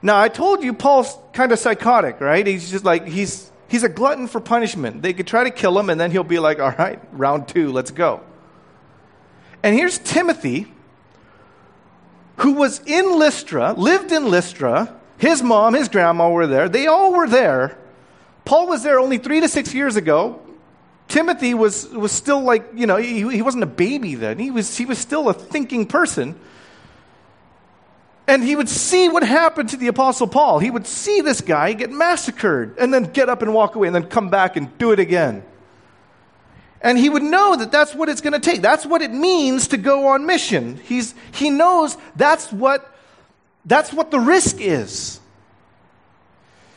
[0.00, 2.46] Now, I told you Paul's kind of psychotic, right?
[2.46, 5.02] He's just like, he's, he's a glutton for punishment.
[5.02, 7.72] They could try to kill him, and then he'll be like, all right, round two,
[7.72, 8.20] let's go.
[9.62, 10.72] And here's Timothy,
[12.36, 14.94] who was in Lystra, lived in Lystra.
[15.18, 16.68] His mom, his grandma were there.
[16.68, 17.76] They all were there.
[18.44, 20.40] Paul was there only three to six years ago.
[21.08, 24.38] Timothy was, was still like, you know, he, he wasn't a baby then.
[24.38, 26.38] He was, he was still a thinking person.
[28.28, 30.58] And he would see what happened to the Apostle Paul.
[30.58, 33.94] He would see this guy get massacred and then get up and walk away and
[33.94, 35.42] then come back and do it again.
[36.82, 38.60] And he would know that that's what it's going to take.
[38.60, 40.76] That's what it means to go on mission.
[40.76, 42.94] He's, he knows that's what,
[43.64, 45.20] that's what the risk is.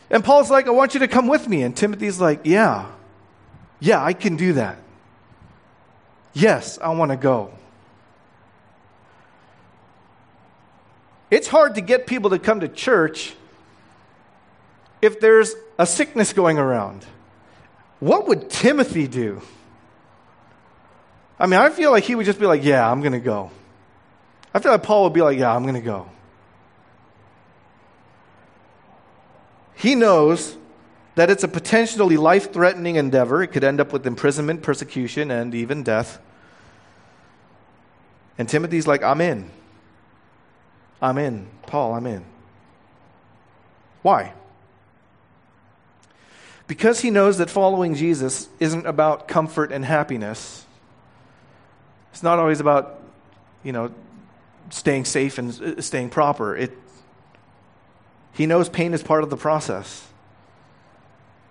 [0.09, 1.63] And Paul's like, I want you to come with me.
[1.63, 2.89] And Timothy's like, Yeah,
[3.81, 4.77] yeah, I can do that.
[6.33, 7.51] Yes, I want to go.
[11.31, 13.33] It's hard to get people to come to church
[15.01, 17.05] if there's a sickness going around.
[18.01, 19.41] What would Timothy do?
[21.39, 23.49] I mean, I feel like he would just be like, Yeah, I'm going to go.
[24.53, 26.09] I feel like Paul would be like, Yeah, I'm going to go.
[29.73, 30.57] He knows
[31.15, 33.41] that it's a potentially life threatening endeavor.
[33.41, 36.19] It could end up with imprisonment, persecution, and even death.
[38.37, 39.49] And Timothy's like, I'm in.
[41.01, 41.47] I'm in.
[41.65, 42.23] Paul, I'm in.
[44.01, 44.33] Why?
[46.67, 50.65] Because he knows that following Jesus isn't about comfort and happiness.
[52.11, 53.01] It's not always about,
[53.63, 53.91] you know,
[54.69, 56.55] staying safe and uh, staying proper.
[56.55, 56.71] It,
[58.33, 60.07] he knows pain is part of the process.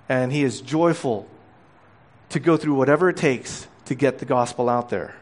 [0.08, 1.28] And he is joyful
[2.30, 5.14] to go through whatever it takes to get the gospel out there.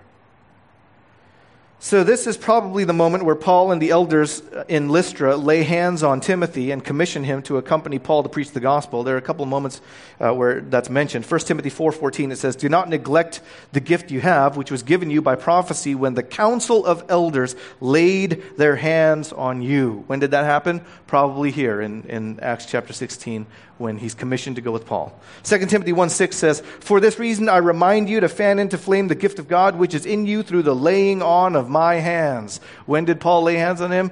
[1.80, 6.02] So, this is probably the moment where Paul and the elders in Lystra lay hands
[6.02, 9.04] on Timothy and commission him to accompany Paul to preach the gospel.
[9.04, 9.80] There are a couple of moments
[10.18, 11.24] uh, where that's mentioned.
[11.24, 15.08] 1 Timothy 4.14, it says, Do not neglect the gift you have, which was given
[15.08, 20.02] you by prophecy when the council of elders laid their hands on you.
[20.08, 20.84] When did that happen?
[21.06, 23.46] Probably here in, in Acts chapter 16,
[23.78, 25.18] when he's commissioned to go with Paul.
[25.44, 29.08] 2 Timothy 1 6 says, For this reason I remind you to fan into flame
[29.08, 32.60] the gift of God which is in you through the laying on of my hands.
[32.86, 34.10] When did Paul lay hands on him?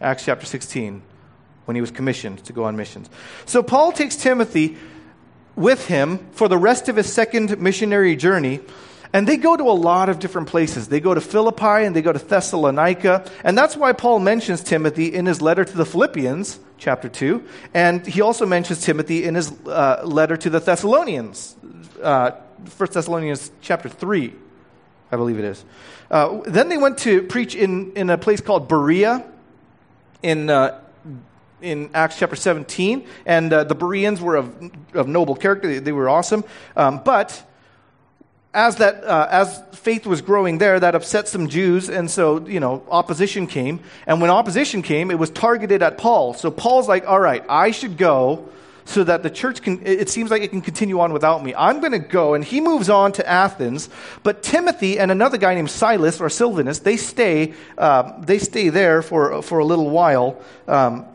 [0.00, 1.02] Acts chapter 16,
[1.64, 3.10] when he was commissioned to go on missions.
[3.46, 4.76] So Paul takes Timothy
[5.56, 8.60] with him for the rest of his second missionary journey.
[9.12, 10.88] And they go to a lot of different places.
[10.88, 13.28] They go to Philippi and they go to Thessalonica.
[13.42, 17.42] And that's why Paul mentions Timothy in his letter to the Philippians, chapter 2.
[17.72, 21.56] And he also mentions Timothy in his uh, letter to the Thessalonians,
[22.02, 22.32] uh,
[22.76, 24.34] 1 Thessalonians chapter 3,
[25.10, 25.64] I believe it is.
[26.10, 29.24] Uh, then they went to preach in, in a place called Berea
[30.22, 30.80] in, uh,
[31.60, 33.06] in Acts chapter 17.
[33.26, 36.44] And uh, the Bereans were of, of noble character, they, they were awesome.
[36.76, 37.42] Um, but
[38.54, 42.60] as that uh, as faith was growing there that upset some jews and so you
[42.60, 47.06] know opposition came and when opposition came it was targeted at paul so paul's like
[47.06, 48.48] all right i should go
[48.88, 51.80] so that the church can it seems like it can continue on without me i'm
[51.80, 53.88] going to go and he moves on to athens
[54.22, 59.02] but timothy and another guy named silas or silvanus they stay uh, they stay there
[59.02, 61.06] for for a little while um,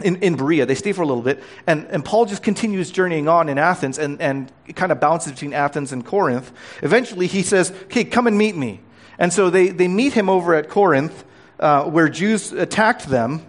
[0.00, 0.66] in, in Berea.
[0.66, 1.42] They stay for a little bit.
[1.66, 5.52] And, and Paul just continues journeying on in Athens and, and kind of bounces between
[5.52, 6.50] Athens and Corinth.
[6.82, 8.80] Eventually, he says, Okay, come and meet me.
[9.18, 11.24] And so they, they meet him over at Corinth,
[11.60, 13.46] uh, where Jews attacked them.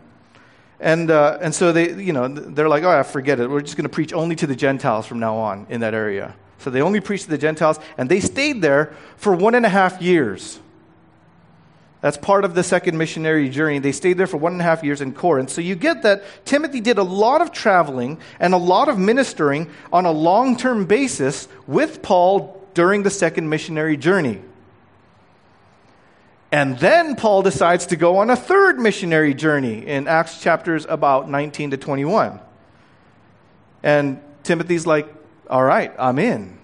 [0.84, 3.50] And, uh, and so they, you know, they're like, oh, I forget it.
[3.50, 6.36] We're just going to preach only to the Gentiles from now on in that area.
[6.58, 9.70] So they only preached to the Gentiles, and they stayed there for one and a
[9.70, 10.60] half years.
[12.02, 13.80] That's part of the second missionary journey.
[13.80, 15.52] They stayed there for one and a half years in Corinth.
[15.52, 19.70] So you get that Timothy did a lot of traveling and a lot of ministering
[19.94, 24.42] on a long term basis with Paul during the second missionary journey.
[26.54, 31.28] And then Paul decides to go on a third missionary journey in Acts chapters about
[31.28, 32.40] 19 to 21.
[33.82, 35.12] And Timothy's like,
[35.50, 36.60] all right, I'm in.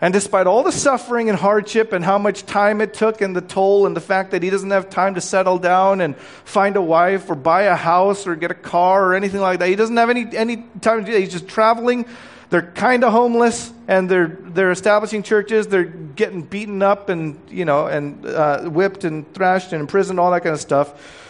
[0.00, 3.42] And despite all the suffering and hardship and how much time it took and the
[3.42, 6.82] toll and the fact that he doesn't have time to settle down and find a
[6.82, 9.98] wife or buy a house or get a car or anything like that, he doesn't
[9.98, 11.20] have any, any time to do that.
[11.20, 12.06] He's just traveling.
[12.50, 15.66] They're kind of homeless and they're, they're establishing churches.
[15.68, 20.30] They're getting beaten up and, you know, and uh, whipped and thrashed and imprisoned, all
[20.30, 21.26] that kind of stuff.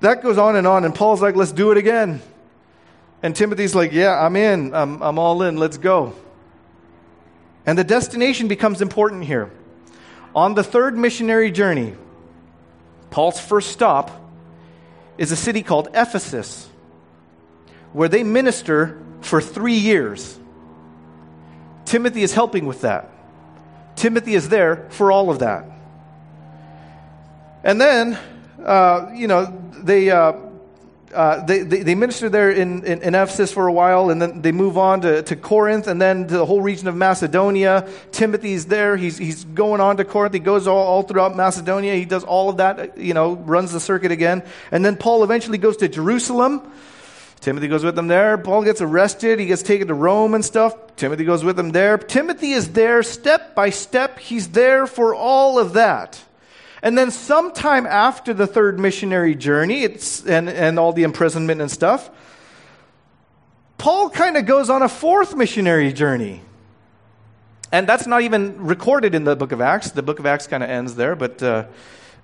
[0.00, 0.84] That goes on and on.
[0.84, 2.20] And Paul's like, let's do it again.
[3.22, 4.74] And Timothy's like, yeah, I'm in.
[4.74, 5.56] I'm, I'm all in.
[5.56, 6.14] Let's go.
[7.66, 9.50] And the destination becomes important here.
[10.34, 11.94] On the third missionary journey,
[13.10, 14.10] Paul's first stop
[15.18, 16.68] is a city called Ephesus,
[17.92, 20.38] where they minister for three years.
[21.84, 23.10] Timothy is helping with that.
[23.96, 25.64] Timothy is there for all of that.
[27.64, 28.18] And then,
[28.64, 29.46] uh, you know,
[29.82, 30.10] they.
[30.10, 30.34] Uh,
[31.12, 34.40] uh, they, they, they, minister there in, in, in, Ephesus for a while, and then
[34.40, 37.86] they move on to, to Corinth, and then to the whole region of Macedonia.
[38.12, 38.96] Timothy's there.
[38.96, 40.32] He's, he's going on to Corinth.
[40.32, 41.94] He goes all, all throughout Macedonia.
[41.96, 44.42] He does all of that, you know, runs the circuit again.
[44.70, 46.72] And then Paul eventually goes to Jerusalem.
[47.42, 48.38] Timothy goes with him there.
[48.38, 49.40] Paul gets arrested.
[49.40, 50.76] He gets taken to Rome and stuff.
[50.94, 51.98] Timothy goes with him there.
[51.98, 54.20] Timothy is there step by step.
[54.20, 56.22] He's there for all of that.
[56.84, 61.68] And then sometime after the third missionary journey, it's, and, and all the imprisonment and
[61.68, 62.10] stuff,
[63.76, 66.42] Paul kind of goes on a fourth missionary journey.
[67.72, 69.90] And that's not even recorded in the book of Acts.
[69.90, 71.64] The book of Acts kind of ends there, but, uh,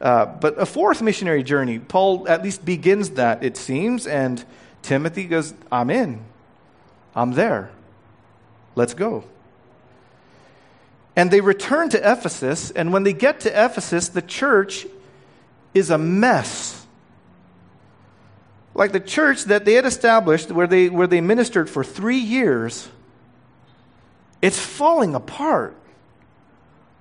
[0.00, 1.80] uh, but a fourth missionary journey.
[1.80, 4.44] Paul at least begins that, it seems, and
[4.82, 6.24] Timothy goes, I'm in.
[7.14, 7.70] I'm there.
[8.74, 9.24] Let's go.
[11.16, 14.86] And they return to Ephesus, and when they get to Ephesus, the church
[15.74, 16.86] is a mess.
[18.74, 22.88] Like the church that they had established, where they, where they ministered for three years,
[24.40, 25.74] it's falling apart.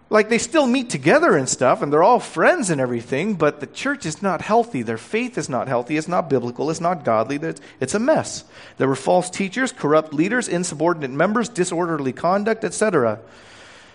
[0.09, 3.67] Like they still meet together and stuff, and they're all friends and everything, but the
[3.67, 4.81] church is not healthy.
[4.81, 5.97] Their faith is not healthy.
[5.97, 6.69] It's not biblical.
[6.69, 7.35] It's not godly.
[7.81, 8.45] It's a mess.
[8.77, 13.19] There were false teachers, corrupt leaders, insubordinate members, disorderly conduct, etc.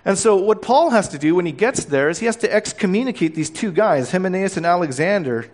[0.04, 2.52] And so, what Paul has to do when he gets there is he has to
[2.52, 5.48] excommunicate these two guys, Hymenaeus and Alexander,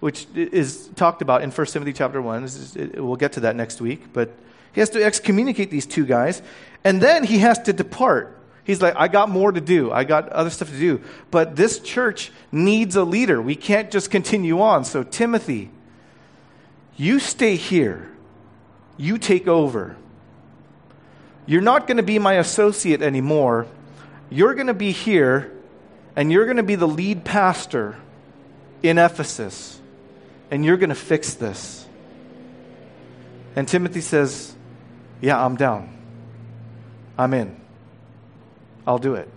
[0.00, 2.50] which is talked about in 1 Timothy chapter 1.
[2.96, 4.12] we'll get to that next week.
[4.12, 4.32] But
[4.72, 6.42] he has to excommunicate these two guys,
[6.82, 8.32] and then he has to depart.
[8.66, 9.92] He's like, I got more to do.
[9.92, 11.00] I got other stuff to do.
[11.30, 13.40] But this church needs a leader.
[13.40, 14.84] We can't just continue on.
[14.84, 15.70] So, Timothy,
[16.96, 18.10] you stay here.
[18.96, 19.96] You take over.
[21.46, 23.68] You're not going to be my associate anymore.
[24.30, 25.52] You're going to be here,
[26.16, 27.96] and you're going to be the lead pastor
[28.82, 29.80] in Ephesus,
[30.50, 31.86] and you're going to fix this.
[33.54, 34.56] And Timothy says,
[35.20, 35.96] Yeah, I'm down.
[37.16, 37.60] I'm in.
[38.86, 39.28] I'll do it.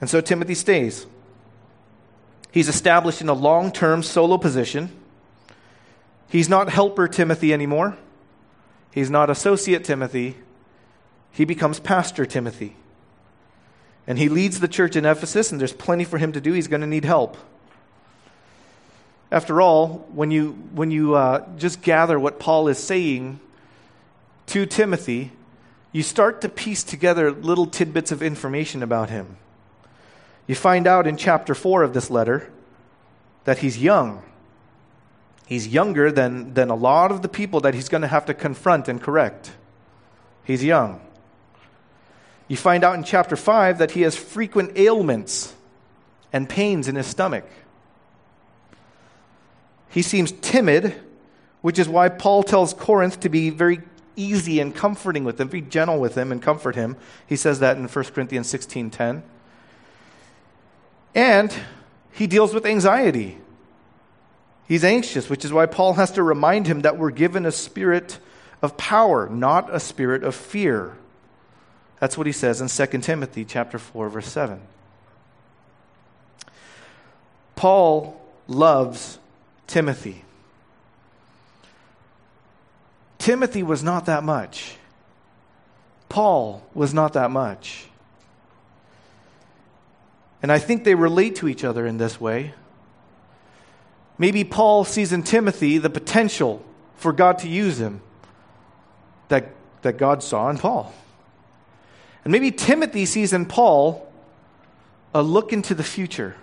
[0.00, 1.06] And so Timothy stays.
[2.50, 4.90] He's established in a long term solo position.
[6.28, 7.96] He's not helper Timothy anymore.
[8.90, 10.36] He's not associate Timothy.
[11.32, 12.76] He becomes pastor Timothy.
[14.06, 16.52] And he leads the church in Ephesus, and there's plenty for him to do.
[16.52, 17.36] He's going to need help.
[19.32, 23.40] After all, when you, when you uh, just gather what Paul is saying
[24.46, 25.32] to Timothy,
[25.92, 29.36] you start to piece together little tidbits of information about him.
[30.46, 32.50] You find out in chapter 4 of this letter
[33.44, 34.22] that he's young.
[35.46, 38.34] He's younger than, than a lot of the people that he's going to have to
[38.34, 39.52] confront and correct.
[40.44, 41.00] He's young.
[42.48, 45.54] You find out in chapter 5 that he has frequent ailments
[46.32, 47.46] and pains in his stomach.
[49.88, 51.00] He seems timid,
[51.62, 53.80] which is why Paul tells Corinth to be very
[54.16, 56.96] easy and comforting with him, be gentle with him and comfort him.
[57.26, 59.22] He says that in 1 Corinthians 16:10.
[61.14, 61.54] And
[62.12, 63.38] he deals with anxiety.
[64.66, 68.18] He's anxious, which is why Paul has to remind him that we're given a spirit
[68.62, 70.96] of power, not a spirit of fear.
[72.00, 74.60] That's what he says in 2 Timothy chapter 4 verse 7.
[77.56, 79.18] Paul loves
[79.66, 80.24] Timothy.
[83.18, 84.76] Timothy was not that much.
[86.08, 87.86] Paul was not that much.
[90.42, 92.54] And I think they relate to each other in this way.
[94.18, 96.62] Maybe Paul sees in Timothy the potential
[96.96, 98.00] for God to use him
[99.28, 99.52] that,
[99.82, 100.92] that God saw in Paul.
[102.24, 104.10] And maybe Timothy sees in Paul
[105.14, 106.36] a look into the future.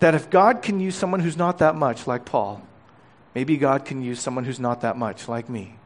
[0.00, 2.62] That if God can use someone who's not that much like Paul,
[3.34, 5.76] maybe God can use someone who's not that much like me.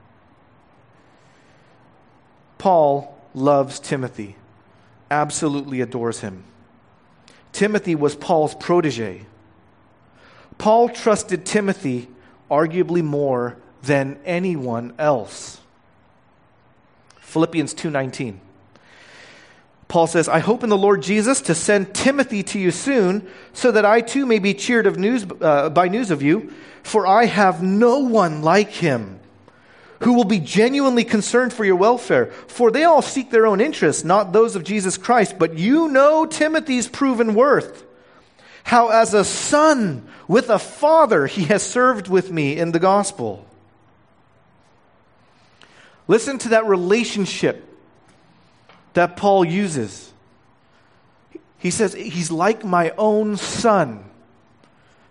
[2.59, 4.37] Paul loves Timothy,
[5.11, 6.45] absolutely adores him.
[7.53, 9.23] Timothy was Paul's protege.
[10.59, 12.09] Paul trusted Timothy
[12.51, 15.61] arguably more than anyone else.
[17.21, 18.41] Philippians 2:19.
[19.89, 23.71] Paul says, I hope in the Lord Jesus to send Timothy to you soon, so
[23.71, 27.27] that I too may be cheered of news, uh, by news of you, for I
[27.27, 29.21] have no one like him
[30.01, 32.27] who will be genuinely concerned for your welfare.
[32.49, 35.39] For they all seek their own interests, not those of Jesus Christ.
[35.39, 37.85] But you know Timothy's proven worth,
[38.65, 43.47] how as a son with a father he has served with me in the gospel.
[46.09, 47.65] Listen to that relationship
[48.97, 50.11] that Paul uses.
[51.59, 54.05] He says, He's like my own son,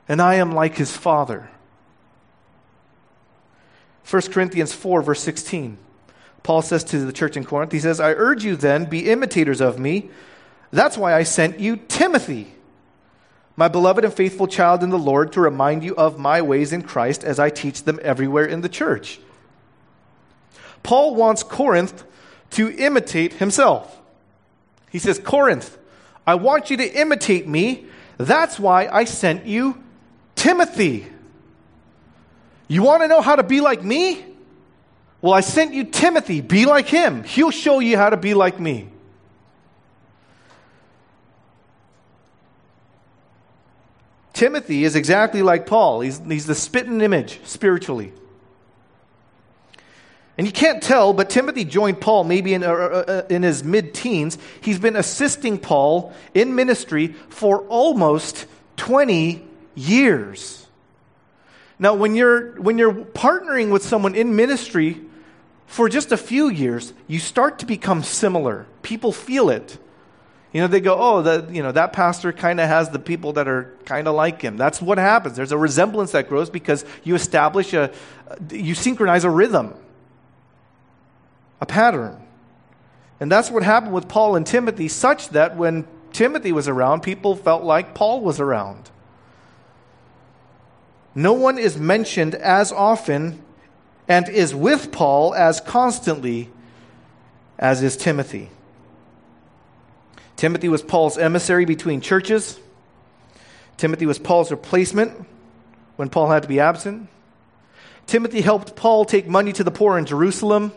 [0.07, 1.49] and I am like his father.
[4.09, 5.77] 1 Corinthians 4, verse 16.
[6.41, 9.61] Paul says to the church in Corinth, He says, I urge you then, be imitators
[9.61, 10.09] of me.
[10.71, 12.55] That's why I sent you Timothy,
[13.55, 16.81] my beloved and faithful child in the Lord, to remind you of my ways in
[16.81, 19.19] Christ as I teach them everywhere in the church.
[20.81, 22.03] Paul wants Corinth
[22.51, 24.01] to imitate himself.
[24.91, 25.77] He says, Corinth,
[26.25, 27.85] I want you to imitate me.
[28.17, 29.83] That's why I sent you
[30.35, 31.07] Timothy.
[32.67, 34.25] You want to know how to be like me?
[35.21, 36.41] Well, I sent you Timothy.
[36.41, 37.23] Be like him.
[37.23, 38.89] He'll show you how to be like me.
[44.33, 46.01] Timothy is exactly like Paul.
[46.01, 48.11] He's, he's the spitting image spiritually.
[50.37, 53.63] And you can't tell, but Timothy joined Paul maybe in, uh, uh, uh in his
[53.63, 54.37] mid teens.
[54.59, 60.67] He's been assisting Paul in ministry for almost 20 years.
[61.79, 65.01] Now, when you're, when you're partnering with someone in ministry
[65.67, 68.65] for just a few years, you start to become similar.
[68.81, 69.77] People feel it.
[70.53, 73.33] You know, they go, oh, the, you know, that pastor kind of has the people
[73.33, 74.55] that are kind of like him.
[74.55, 75.35] That's what happens.
[75.35, 77.91] There's a resemblance that grows because you establish a,
[78.51, 79.73] you synchronize a rhythm
[81.61, 82.21] a pattern.
[83.19, 87.35] And that's what happened with Paul and Timothy, such that when Timothy was around, people
[87.35, 88.89] felt like Paul was around.
[91.13, 93.41] No one is mentioned as often
[94.07, 96.49] and is with Paul as constantly
[97.57, 98.49] as is Timothy.
[100.35, 102.59] Timothy was Paul's emissary between churches.
[103.77, 105.25] Timothy was Paul's replacement
[105.95, 107.07] when Paul had to be absent.
[108.05, 110.73] Timothy helped Paul take money to the poor in Jerusalem.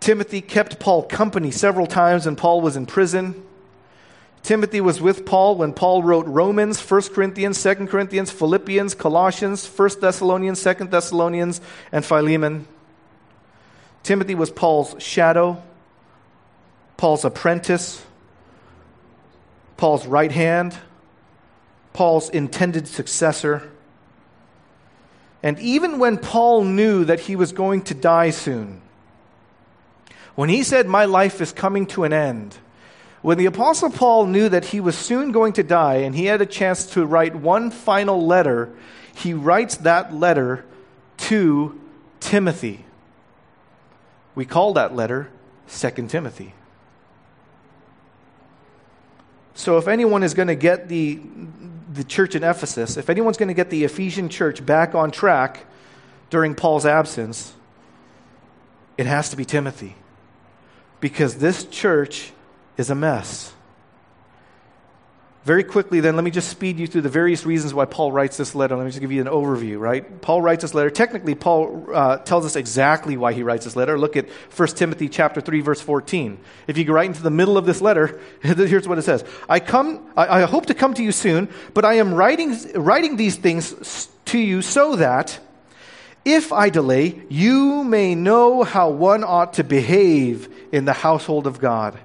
[0.00, 3.44] Timothy kept Paul company several times when Paul was in prison.
[4.42, 9.90] Timothy was with Paul when Paul wrote Romans, 1 Corinthians, 2 Corinthians, Philippians, Colossians, 1
[10.00, 11.60] Thessalonians, 2 Thessalonians,
[11.92, 12.66] and Philemon.
[14.02, 15.62] Timothy was Paul's shadow,
[16.96, 18.02] Paul's apprentice,
[19.76, 20.78] Paul's right hand,
[21.92, 23.70] Paul's intended successor.
[25.42, 28.80] And even when Paul knew that he was going to die soon,
[30.38, 32.56] when he said, My life is coming to an end,
[33.22, 36.40] when the Apostle Paul knew that he was soon going to die and he had
[36.40, 38.72] a chance to write one final letter,
[39.16, 40.64] he writes that letter
[41.16, 41.80] to
[42.20, 42.84] Timothy.
[44.36, 45.28] We call that letter
[45.70, 46.54] 2 Timothy.
[49.54, 51.20] So, if anyone is going to get the,
[51.92, 55.66] the church in Ephesus, if anyone's going to get the Ephesian church back on track
[56.30, 57.54] during Paul's absence,
[58.96, 59.96] it has to be Timothy
[61.00, 62.32] because this church
[62.76, 63.52] is a mess.
[65.48, 68.36] Very quickly, then, let me just speed you through the various reasons why Paul writes
[68.36, 68.76] this letter.
[68.76, 70.20] Let me just give you an overview, right?
[70.20, 70.90] Paul writes this letter.
[70.90, 73.98] Technically, Paul uh, tells us exactly why he writes this letter.
[73.98, 76.38] Look at 1 Timothy chapter 3, verse 14.
[76.66, 79.24] If you go right into the middle of this letter, here's what it says.
[79.48, 83.16] I, come, I, I hope to come to you soon, but I am writing, writing
[83.16, 85.40] these things to you so that
[86.26, 91.60] if I delay, you may know how one ought to behave in the household of
[91.60, 91.98] God,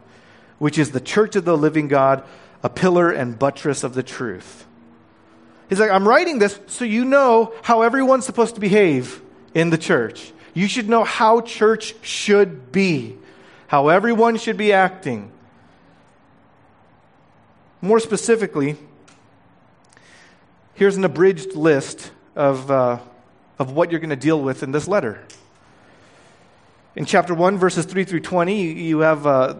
[0.59, 2.23] which is the church of the living God,
[2.63, 4.65] a pillar and buttress of the truth.
[5.69, 9.21] He's like, I'm writing this so you know how everyone's supposed to behave
[9.53, 10.31] in the church.
[10.53, 13.17] You should know how church should be,
[13.67, 15.31] how everyone should be acting.
[17.81, 18.77] More specifically,
[20.75, 22.99] here's an abridged list of, uh,
[23.59, 25.19] of what you're going to deal with in this letter.
[26.95, 29.55] In chapter 1, verses 3 through 20, you have, uh,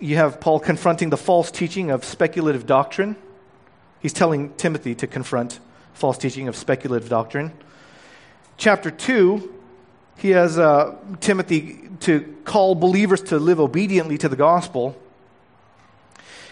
[0.00, 3.14] you have Paul confronting the false teaching of speculative doctrine.
[4.00, 5.60] He's telling Timothy to confront
[5.94, 7.52] false teaching of speculative doctrine.
[8.56, 9.54] Chapter 2,
[10.16, 15.00] he has uh, Timothy to call believers to live obediently to the gospel.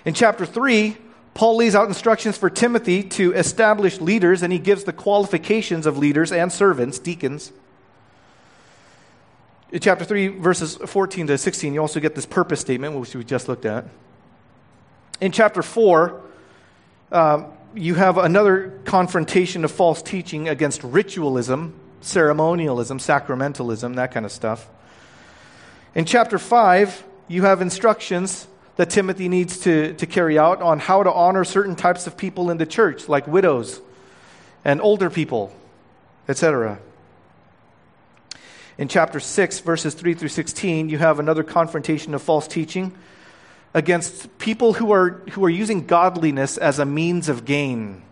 [0.05, 0.97] In chapter 3,
[1.35, 5.99] Paul lays out instructions for Timothy to establish leaders, and he gives the qualifications of
[5.99, 7.51] leaders and servants, deacons.
[9.75, 13.25] In chapter 3, verses 14 to 16, you also get this purpose statement, which we
[13.25, 13.85] just looked at.
[15.21, 16.21] In chapter 4,
[17.11, 24.31] um, you have another confrontation of false teaching against ritualism, ceremonialism, sacramentalism, that kind of
[24.31, 24.69] stuff.
[25.97, 28.47] In chapter 5, you have instructions
[28.77, 32.49] that Timothy needs to, to carry out on how to honor certain types of people
[32.49, 33.81] in the church, like widows
[34.65, 35.53] and older people,
[36.29, 36.79] etc.
[38.77, 42.93] In chapter 6, verses 3 through 16, you have another confrontation of false teaching
[43.73, 48.03] against people who are, who are using godliness as a means of gain.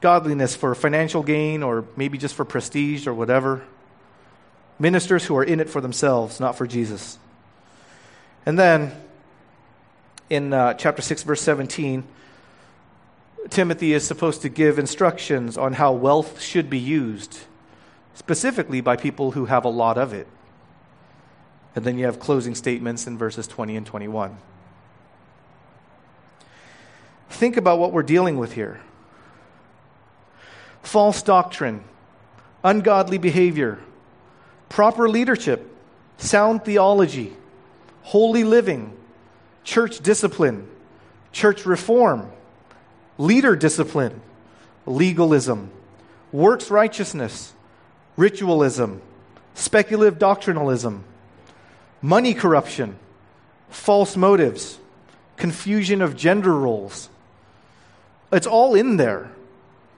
[0.00, 3.62] Godliness for financial gain or maybe just for prestige or whatever.
[4.80, 7.18] Ministers who are in it for themselves, not for Jesus.
[8.44, 8.92] And then
[10.28, 12.04] in uh, chapter 6, verse 17,
[13.48, 17.38] Timothy is supposed to give instructions on how wealth should be used
[18.16, 20.26] specifically by people who have a lot of it.
[21.76, 24.38] And then you have closing statements in verses 20 and 21.
[27.28, 28.80] Think about what we're dealing with here
[30.82, 31.84] false doctrine,
[32.64, 33.80] ungodly behavior,
[34.68, 35.70] proper leadership,
[36.16, 37.36] sound theology,
[38.02, 38.96] holy living,
[39.62, 40.66] church discipline,
[41.32, 42.30] church reform,
[43.18, 44.22] leader discipline,
[44.86, 45.70] legalism,
[46.32, 47.52] works righteousness
[48.16, 49.00] ritualism,
[49.54, 51.00] speculative doctrinalism,
[52.02, 52.96] money corruption,
[53.68, 54.78] false motives,
[55.36, 57.08] confusion of gender roles.
[58.32, 59.30] It's all in there.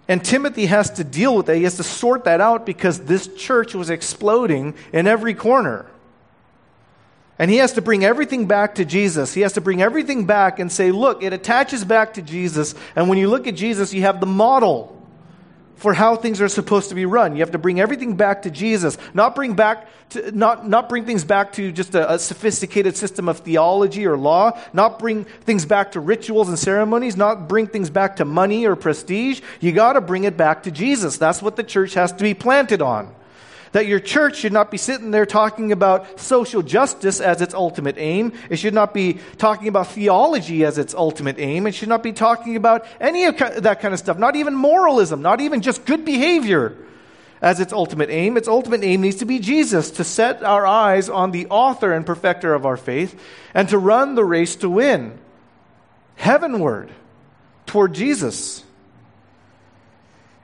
[0.09, 1.57] And Timothy has to deal with that.
[1.57, 5.87] He has to sort that out because this church was exploding in every corner.
[7.39, 9.35] And he has to bring everything back to Jesus.
[9.35, 12.75] He has to bring everything back and say, look, it attaches back to Jesus.
[12.97, 14.97] And when you look at Jesus, you have the model
[15.79, 17.35] for how things are supposed to be run.
[17.35, 21.05] You have to bring everything back to Jesus, not bring back to, not, not bring
[21.05, 25.64] things back to just a, a, sophisticated system of theology or law, not bring things
[25.64, 29.41] back to rituals and ceremonies, not bring things back to money or prestige.
[29.61, 31.16] You got to bring it back to Jesus.
[31.16, 33.14] That's what the church has to be planted on.
[33.73, 37.97] That your church should not be sitting there talking about social justice as its ultimate
[37.99, 38.33] aim.
[38.49, 41.66] It should not be talking about theology as its ultimate aim.
[41.66, 45.23] It should not be talking about any of that kind of stuff, not even moralism,
[45.23, 46.77] not even just good behavior
[47.41, 48.37] as its ultimate aim.
[48.37, 52.05] Its ultimate aim needs to be Jesus, to set our eyes on the author and
[52.05, 53.21] perfecter of our faith,
[53.55, 55.19] and to run the race to win
[56.16, 56.91] heavenward
[57.66, 58.64] toward Jesus.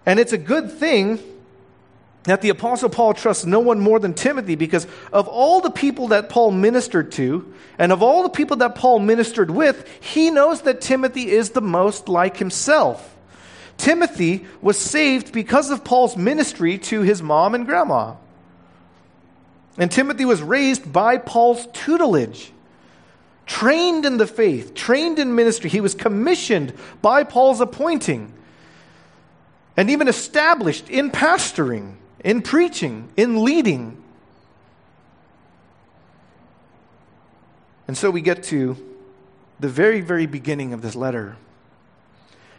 [0.06, 1.18] And it's a good thing
[2.24, 6.08] that the Apostle Paul trusts no one more than Timothy because of all the people
[6.08, 10.62] that Paul ministered to and of all the people that Paul ministered with, he knows
[10.62, 13.14] that Timothy is the most like himself.
[13.76, 18.14] Timothy was saved because of Paul's ministry to his mom and grandma.
[19.76, 22.52] And Timothy was raised by Paul's tutelage,
[23.44, 25.68] trained in the faith, trained in ministry.
[25.68, 26.72] He was commissioned
[27.02, 28.32] by Paul's appointing,
[29.76, 34.02] and even established in pastoring in preaching, in leading.
[37.86, 38.76] And so we get to
[39.60, 41.36] the very, very beginning of this letter.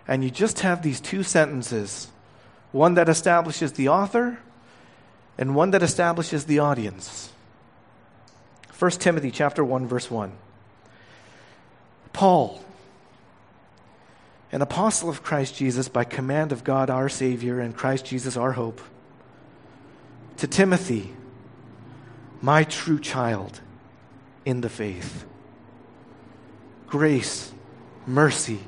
[0.08, 2.08] And you just have these two sentences
[2.72, 4.38] one that establishes the author
[5.38, 7.32] and one that establishes the audience.
[8.78, 10.32] 1 Timothy chapter 1 verse 1.
[12.14, 12.64] Paul,
[14.52, 18.52] an apostle of Christ Jesus by command of God our savior and Christ Jesus our
[18.52, 18.80] hope
[20.38, 21.14] to Timothy,
[22.42, 23.62] my true child
[24.44, 25.26] in the faith.
[26.88, 27.52] Grace,
[28.06, 28.60] mercy,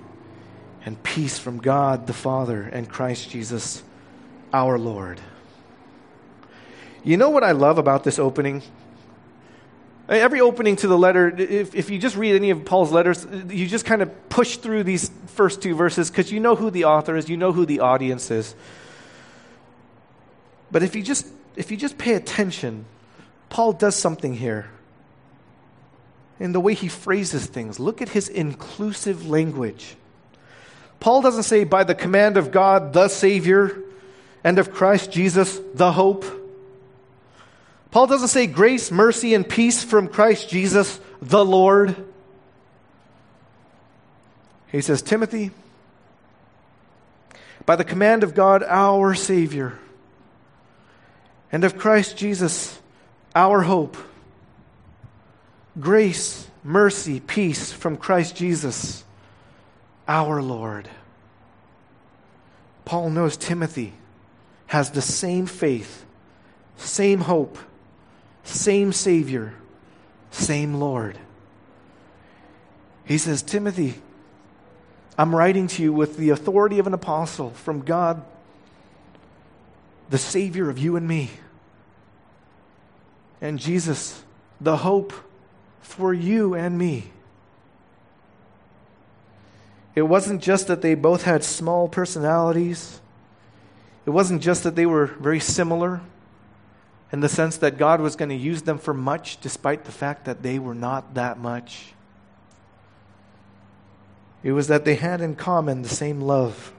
[0.85, 3.83] and peace from God the Father and Christ Jesus
[4.53, 5.19] our Lord.
[7.03, 8.63] You know what I love about this opening?
[10.09, 13.67] Every opening to the letter, if, if you just read any of Paul's letters, you
[13.67, 17.17] just kind of push through these first two verses because you know who the author
[17.17, 18.55] is, you know who the audience is.
[20.71, 21.27] But if you just
[21.57, 22.85] if you just pay attention,
[23.49, 24.69] Paul does something here
[26.39, 27.79] in the way he phrases things.
[27.79, 29.95] Look at his inclusive language.
[30.99, 33.81] Paul doesn't say, by the command of God, the Savior,
[34.43, 36.25] and of Christ Jesus, the hope.
[37.89, 41.95] Paul doesn't say grace, mercy, and peace from Christ Jesus, the Lord.
[44.71, 45.51] He says, Timothy,
[47.65, 49.79] by the command of God, our Savior,
[51.51, 52.79] and of Christ Jesus,
[53.35, 53.97] our hope,
[55.79, 59.03] grace, mercy, peace from Christ Jesus,
[60.07, 60.89] our Lord.
[62.85, 63.93] Paul knows Timothy
[64.67, 66.05] has the same faith,
[66.77, 67.57] same hope,
[68.43, 69.53] same Savior,
[70.31, 71.17] same Lord.
[73.05, 73.95] He says, Timothy,
[75.17, 78.23] I'm writing to you with the authority of an apostle from God,
[80.09, 81.31] the Savior of you and me,
[83.41, 84.23] and Jesus,
[84.59, 85.13] the hope
[85.81, 87.11] for you and me.
[89.95, 93.01] It wasn't just that they both had small personalities.
[94.05, 96.01] It wasn't just that they were very similar
[97.11, 100.25] in the sense that God was going to use them for much, despite the fact
[100.25, 101.93] that they were not that much.
[104.43, 106.71] It was that they had in common the same love,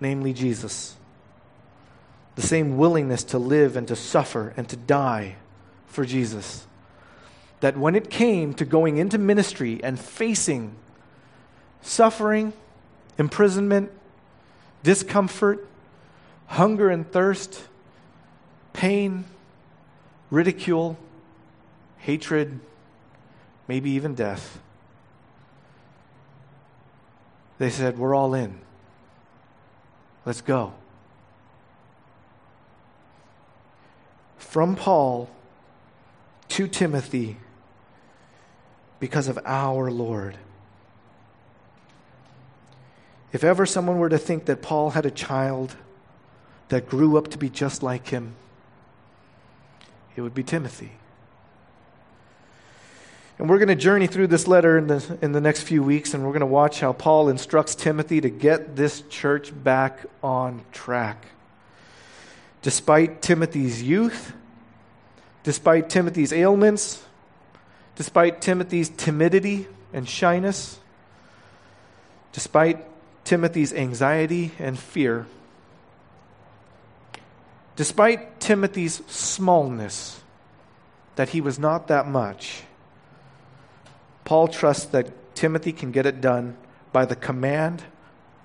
[0.00, 0.96] namely Jesus,
[2.34, 5.36] the same willingness to live and to suffer and to die
[5.86, 6.66] for Jesus.
[7.60, 10.74] That when it came to going into ministry and facing
[11.82, 12.52] suffering,
[13.18, 13.90] imprisonment,
[14.82, 15.66] discomfort,
[16.46, 17.62] hunger and thirst,
[18.72, 19.24] pain,
[20.30, 20.96] ridicule,
[21.98, 22.58] hatred,
[23.68, 24.58] maybe even death.
[27.58, 28.58] They said, We're all in.
[30.24, 30.72] Let's go.
[34.52, 35.30] From Paul
[36.48, 37.38] to Timothy,
[39.00, 40.36] because of our Lord.
[43.32, 45.74] If ever someone were to think that Paul had a child
[46.68, 48.34] that grew up to be just like him,
[50.16, 50.92] it would be Timothy.
[53.38, 56.12] And we're going to journey through this letter in the, in the next few weeks,
[56.12, 60.60] and we're going to watch how Paul instructs Timothy to get this church back on
[60.72, 61.24] track.
[62.60, 64.34] Despite Timothy's youth,
[65.42, 67.02] despite Timothy's ailments,
[67.96, 70.78] despite Timothy's timidity and shyness,
[72.32, 72.84] despite
[73.24, 75.26] Timothy's anxiety and fear,
[77.76, 80.20] despite Timothy's smallness,
[81.16, 82.62] that he was not that much,
[84.24, 86.56] Paul trusts that Timothy can get it done
[86.92, 87.82] by the command,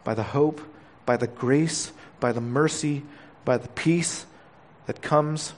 [0.03, 0.61] by the hope,
[1.05, 3.03] by the grace, by the mercy,
[3.45, 4.25] by the peace
[4.87, 5.53] that comes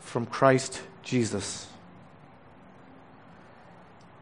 [0.00, 1.68] from Christ Jesus.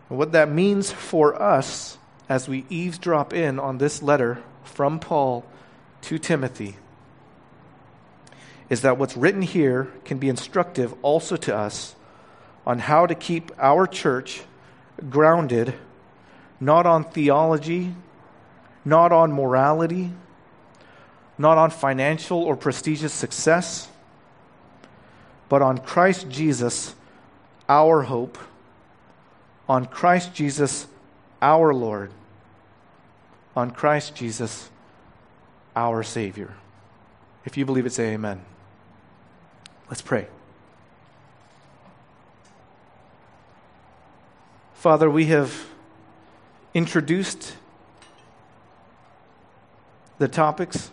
[0.09, 1.99] What that means for us
[2.29, 5.45] as we eavesdrop in on this letter from Paul
[6.03, 6.77] to Timothy
[8.69, 11.95] is that what's written here can be instructive also to us
[12.67, 14.43] on how to keep our church
[15.09, 15.75] grounded
[16.61, 17.95] not on theology,
[18.85, 20.11] not on morality,
[21.37, 23.89] not on financial or prestigious success,
[25.49, 26.95] but on Christ Jesus,
[27.69, 28.39] our hope,
[29.69, 30.87] on Christ Jesus,
[31.41, 32.11] our Lord,
[33.57, 34.71] on Christ Jesus,
[35.75, 36.55] our Savior.
[37.45, 38.41] If you believe it, say amen.
[39.89, 40.29] Let's pray.
[44.75, 45.67] Father, we have
[46.73, 47.55] introduced
[50.19, 50.91] the topics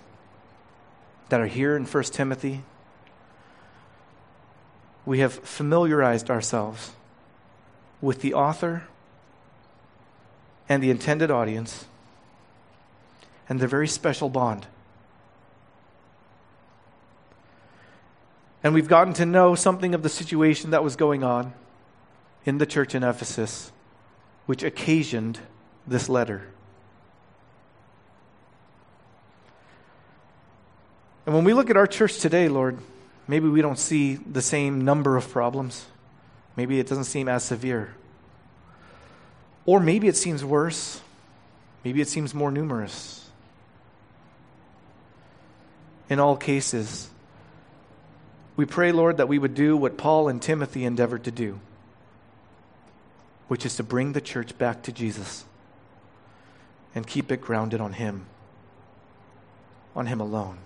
[1.29, 2.63] that are here in 1 Timothy.
[5.05, 6.91] We have familiarized ourselves
[8.01, 8.83] with the author
[10.67, 11.85] and the intended audience
[13.47, 14.65] and the very special bond.
[18.63, 21.53] And we've gotten to know something of the situation that was going on
[22.45, 23.71] in the church in Ephesus,
[24.47, 25.39] which occasioned
[25.85, 26.47] this letter.
[31.27, 32.79] And when we look at our church today, Lord,
[33.27, 35.85] maybe we don't see the same number of problems.
[36.55, 37.93] Maybe it doesn't seem as severe.
[39.65, 41.01] Or maybe it seems worse.
[41.83, 43.29] Maybe it seems more numerous.
[46.09, 47.09] In all cases,
[48.55, 51.59] we pray, Lord, that we would do what Paul and Timothy endeavored to do,
[53.47, 55.45] which is to bring the church back to Jesus
[56.93, 58.27] and keep it grounded on Him,
[59.95, 60.59] on Him alone.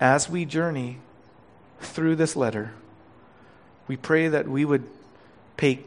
[0.00, 0.98] As we journey
[1.80, 2.72] through this letter,
[3.86, 4.84] we pray that we would
[5.56, 5.80] pay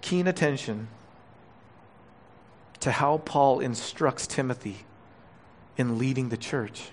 [0.00, 0.88] keen attention
[2.80, 4.78] to how Paul instructs Timothy
[5.76, 6.90] in leading the church.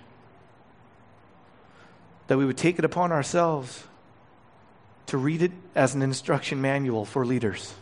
[2.28, 3.84] That we would take it upon ourselves
[5.08, 7.74] to read it as an instruction manual for leaders,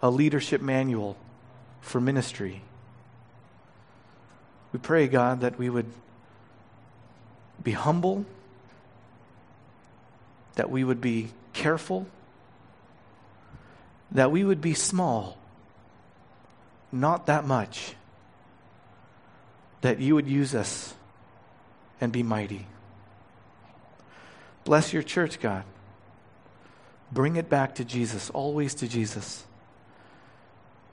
[0.00, 1.16] a leadership manual
[1.80, 2.62] for ministry.
[4.72, 5.86] We pray, God, that we would
[7.64, 8.24] be humble,
[10.54, 12.06] that we would be careful,
[14.12, 15.36] that we would be small,
[16.92, 17.94] not that much,
[19.80, 20.94] that you would use us
[22.00, 22.66] and be mighty.
[24.64, 25.64] Bless your church, God.
[27.12, 29.44] Bring it back to Jesus, always to Jesus.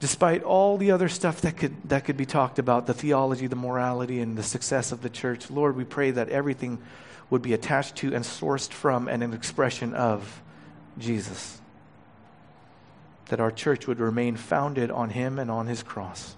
[0.01, 3.55] Despite all the other stuff that could, that could be talked about the theology, the
[3.55, 6.79] morality, and the success of the church, Lord, we pray that everything
[7.29, 10.41] would be attached to and sourced from and an expression of
[10.97, 11.61] Jesus.
[13.29, 16.35] That our church would remain founded on Him and on His cross.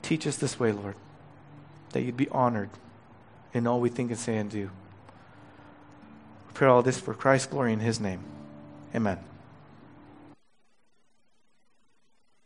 [0.00, 0.96] Teach us this way, Lord,
[1.92, 2.70] that you'd be honored
[3.52, 4.70] in all we think and say and do.
[6.48, 8.24] We pray all this for Christ's glory in His name.
[8.94, 9.18] Amen.